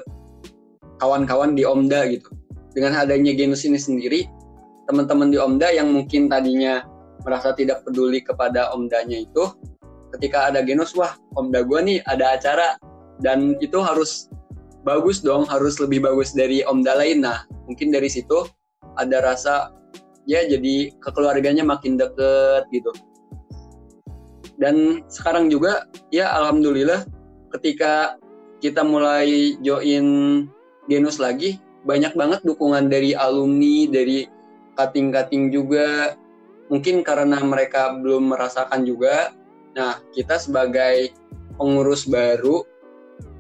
kawan-kawan 1.02 1.54
di 1.58 1.64
Omda 1.64 2.10
gitu. 2.12 2.30
Dengan 2.74 2.98
adanya 2.98 3.34
genus 3.34 3.66
ini 3.66 3.78
sendiri, 3.82 4.30
teman-teman 4.86 5.34
di 5.34 5.38
Omda 5.42 5.74
yang 5.74 5.90
mungkin 5.90 6.30
tadinya 6.30 6.86
merasa 7.26 7.52
tidak 7.58 7.82
peduli 7.84 8.22
kepada 8.22 8.70
Omdanya 8.74 9.26
itu, 9.26 9.50
ketika 10.18 10.54
ada 10.54 10.62
genus, 10.62 10.94
wah 10.94 11.18
Omda 11.36 11.66
gue 11.66 11.80
nih 11.82 11.98
ada 12.06 12.38
acara 12.38 12.78
dan 13.24 13.58
itu 13.60 13.82
harus 13.82 14.30
bagus 14.86 15.26
dong, 15.26 15.50
harus 15.50 15.82
lebih 15.82 16.06
bagus 16.06 16.32
dari 16.38 16.62
Omda 16.62 16.96
lain. 16.96 17.26
Nah, 17.26 17.50
mungkin 17.66 17.90
dari 17.90 18.08
situ 18.08 18.46
ada 18.98 19.22
rasa 19.22 19.74
ya 20.28 20.44
jadi 20.44 20.92
kekeluarganya 21.00 21.64
makin 21.64 21.96
deket 21.96 22.68
gitu 22.76 22.92
dan 24.60 25.06
sekarang 25.08 25.48
juga 25.48 25.86
ya 26.12 26.34
alhamdulillah 26.36 27.06
ketika 27.56 28.20
kita 28.60 28.82
mulai 28.82 29.56
join 29.62 30.46
genus 30.88 31.20
lagi 31.20 31.60
banyak 31.88 32.20
banget 32.20 32.44
dukungan 32.44 32.92
dari 32.92 33.16
alumni 33.16 33.88
dari 33.88 34.28
kating-kating 34.76 35.50
juga. 35.56 36.20
Mungkin 36.68 37.00
karena 37.00 37.40
mereka 37.40 37.96
belum 37.96 38.36
merasakan 38.36 38.84
juga. 38.84 39.32
Nah 39.72 40.04
kita 40.12 40.36
sebagai 40.36 41.16
pengurus 41.56 42.04
baru 42.04 42.68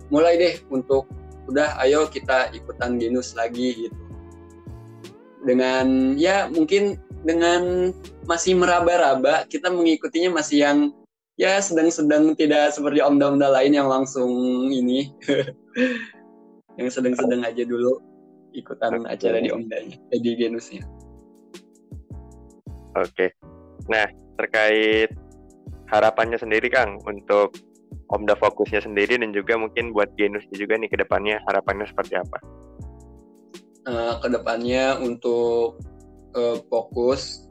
mulai 0.08 0.40
deh 0.40 0.56
untuk 0.72 1.12
udah 1.52 1.76
ayo 1.84 2.08
kita 2.08 2.56
ikutan 2.56 2.96
genus 2.96 3.36
lagi 3.36 3.88
gitu. 3.88 4.02
Dengan 5.44 6.16
ya 6.16 6.48
mungkin 6.48 6.96
dengan 7.28 7.92
masih 8.24 8.56
meraba-raba 8.56 9.44
kita 9.52 9.68
mengikutinya 9.68 10.40
masih 10.40 10.58
yang 10.64 10.80
ya 11.36 11.60
sedang-sedang 11.60 12.34
tidak 12.40 12.72
seperti 12.72 13.04
omda-omda 13.04 13.52
lain 13.52 13.76
yang 13.76 13.92
langsung 13.92 14.32
ini 14.72 15.12
yang 16.78 16.90
sedang-sedang 16.94 17.42
aja 17.42 17.64
dulu 17.66 18.00
ikutan 18.54 19.06
acara 19.06 19.42
di 19.44 19.50
omdanya 19.52 19.98
eh, 20.14 20.20
di 20.22 20.32
genusnya. 20.38 20.86
Oke. 22.98 23.34
Nah, 23.92 24.08
terkait 24.42 25.14
harapannya 25.94 26.38
sendiri 26.42 26.70
Kang 26.70 26.98
untuk 27.06 27.54
Omda 28.08 28.40
fokusnya 28.40 28.88
sendiri 28.88 29.20
dan 29.20 29.36
juga 29.36 29.60
mungkin 29.60 29.92
buat 29.92 30.16
genusnya 30.16 30.56
juga 30.56 30.80
nih 30.80 30.88
ke 30.88 30.98
depannya 30.98 31.44
harapannya 31.44 31.84
seperti 31.92 32.16
apa? 32.16 32.40
uh, 33.88 33.92
eh, 33.92 34.14
ke 34.20 34.28
depannya 34.30 35.00
untuk 35.00 35.80
uh, 36.36 36.58
fokus 36.68 37.48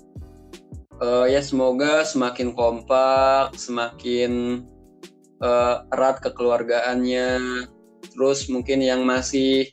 uh, 1.00 1.24
ya 1.24 1.40
semoga 1.40 2.04
semakin 2.04 2.52
kompak 2.52 3.56
semakin 3.56 4.62
uh, 5.40 5.88
erat 5.96 6.20
kekeluargaannya 6.20 7.40
terus 8.12 8.46
mungkin 8.52 8.82
yang 8.84 9.02
masih 9.06 9.70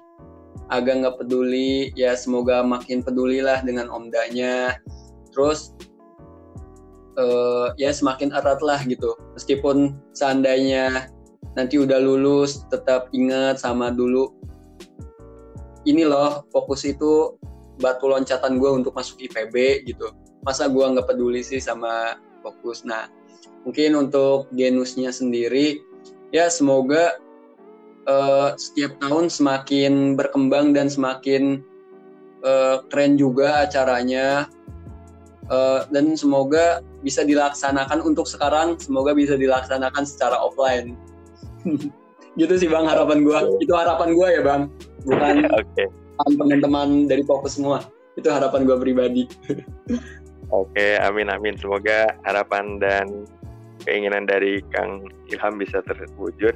agak 0.72 1.04
nggak 1.04 1.18
peduli 1.22 1.92
ya 1.94 2.16
semoga 2.18 2.64
makin 2.66 3.04
pedulilah 3.04 3.62
dengan 3.62 3.92
omdanya. 3.92 4.80
Terus 5.34 5.74
uh, 7.18 7.74
ya 7.78 7.94
semakin 7.94 8.34
erat 8.34 8.62
lah 8.66 8.82
gitu. 8.86 9.14
Meskipun 9.38 9.98
seandainya 10.14 11.10
nanti 11.54 11.78
udah 11.78 12.02
lulus 12.02 12.66
tetap 12.70 13.10
ingat 13.14 13.62
sama 13.62 13.94
dulu. 13.94 14.34
Ini 15.84 16.08
loh 16.08 16.48
fokus 16.50 16.88
itu 16.88 17.36
batu 17.82 18.08
loncatan 18.08 18.62
gue 18.62 18.72
untuk 18.72 18.96
masuk 18.96 19.20
IPB 19.20 19.86
gitu. 19.90 20.14
Masa 20.46 20.72
gue 20.72 20.84
nggak 20.84 21.10
peduli 21.10 21.44
sih 21.44 21.60
sama 21.60 22.18
fokus? 22.40 22.88
Nah 22.88 23.10
mungkin 23.64 23.96
untuk 23.96 24.52
genusnya 24.52 25.12
sendiri 25.12 25.80
ya 26.36 26.52
semoga 26.52 27.16
uh, 28.08 28.56
setiap 28.60 28.98
tahun 29.00 29.28
semakin 29.32 30.16
berkembang 30.20 30.76
dan 30.76 30.88
semakin 30.92 31.64
uh, 32.44 32.84
keren 32.92 33.16
juga 33.16 33.68
acaranya. 33.68 34.48
Uh, 35.52 35.84
dan 35.92 36.16
semoga 36.16 36.80
bisa 37.04 37.20
dilaksanakan 37.28 38.00
untuk 38.00 38.24
sekarang 38.24 38.80
semoga 38.80 39.12
bisa 39.12 39.36
dilaksanakan 39.36 40.08
secara 40.08 40.40
offline. 40.40 40.96
Gitu 42.34 42.54
sih 42.58 42.66
bang 42.66 42.90
harapan 42.90 43.22
gue 43.22 43.38
itu 43.62 43.74
harapan 43.76 44.16
gue 44.16 44.28
ya 44.40 44.42
bang. 44.42 44.62
Bukan 45.06 45.36
okay. 45.60 45.86
teman-teman 46.26 47.06
dari 47.06 47.22
fokus 47.28 47.60
semua. 47.60 47.86
Itu 48.16 48.32
harapan 48.32 48.66
gue 48.66 48.78
pribadi. 48.80 49.24
Oke 50.50 50.74
okay, 50.74 50.92
amin 51.04 51.30
amin. 51.30 51.60
Semoga 51.60 52.10
harapan 52.26 52.82
dan 52.82 53.28
keinginan 53.86 54.26
dari 54.26 54.64
Kang 54.72 55.06
Ilham 55.30 55.60
bisa 55.60 55.84
terwujud 55.86 56.56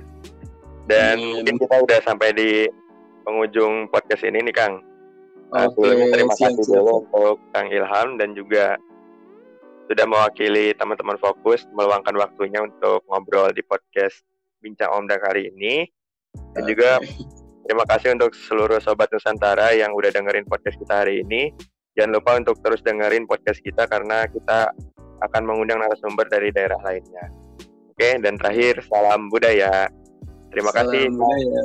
dan 0.87 1.19
amin. 1.19 1.43
mungkin 1.43 1.55
kita 1.61 1.75
udah 1.83 1.99
sampai 2.03 2.29
di 2.33 2.51
penghujung 3.27 3.91
podcast 3.91 4.23
ini 4.23 4.39
nih 4.47 4.55
Kang 4.55 4.83
nah, 5.51 5.67
okay, 5.67 6.11
terima 6.11 6.33
siap, 6.35 6.55
kasih 6.55 6.65
dulu 6.71 7.03
untuk 7.03 7.35
Kang 7.51 7.67
Ilham 7.69 8.17
dan 8.19 8.33
juga 8.35 8.79
sudah 9.87 10.03
mewakili 10.03 10.75
teman-teman 10.75 11.15
fokus 11.19 11.63
meluangkan 11.71 12.15
waktunya 12.19 12.59
untuk 12.59 13.03
ngobrol 13.07 13.51
di 13.55 13.63
podcast 13.63 14.23
Bincang 14.59 14.91
Omda 14.91 15.15
kali 15.19 15.47
ini 15.51 15.87
dan 16.55 16.63
okay. 16.63 16.71
juga 16.75 16.99
Terima 17.67 17.83
kasih 17.83 18.15
untuk 18.15 18.31
seluruh 18.31 18.79
sobat 18.79 19.11
Nusantara 19.11 19.75
yang 19.75 19.91
udah 19.91 20.07
dengerin 20.07 20.47
podcast 20.47 20.79
kita 20.79 21.03
hari 21.03 21.19
ini. 21.19 21.51
Jangan 21.99 22.15
lupa 22.15 22.39
untuk 22.39 22.55
terus 22.63 22.79
dengerin 22.79 23.27
podcast 23.27 23.59
kita 23.59 23.83
karena 23.91 24.23
kita 24.23 24.71
akan 25.19 25.43
mengundang 25.43 25.83
narasumber 25.83 26.31
dari 26.31 26.55
daerah 26.55 26.79
lainnya. 26.79 27.27
Oke, 27.91 28.23
dan 28.23 28.39
terakhir 28.39 28.87
salam 28.87 29.27
budaya. 29.27 29.91
Terima 30.57 30.73
Salam 30.73 30.89
kasih. 30.89 31.05
budaya. 31.13 31.61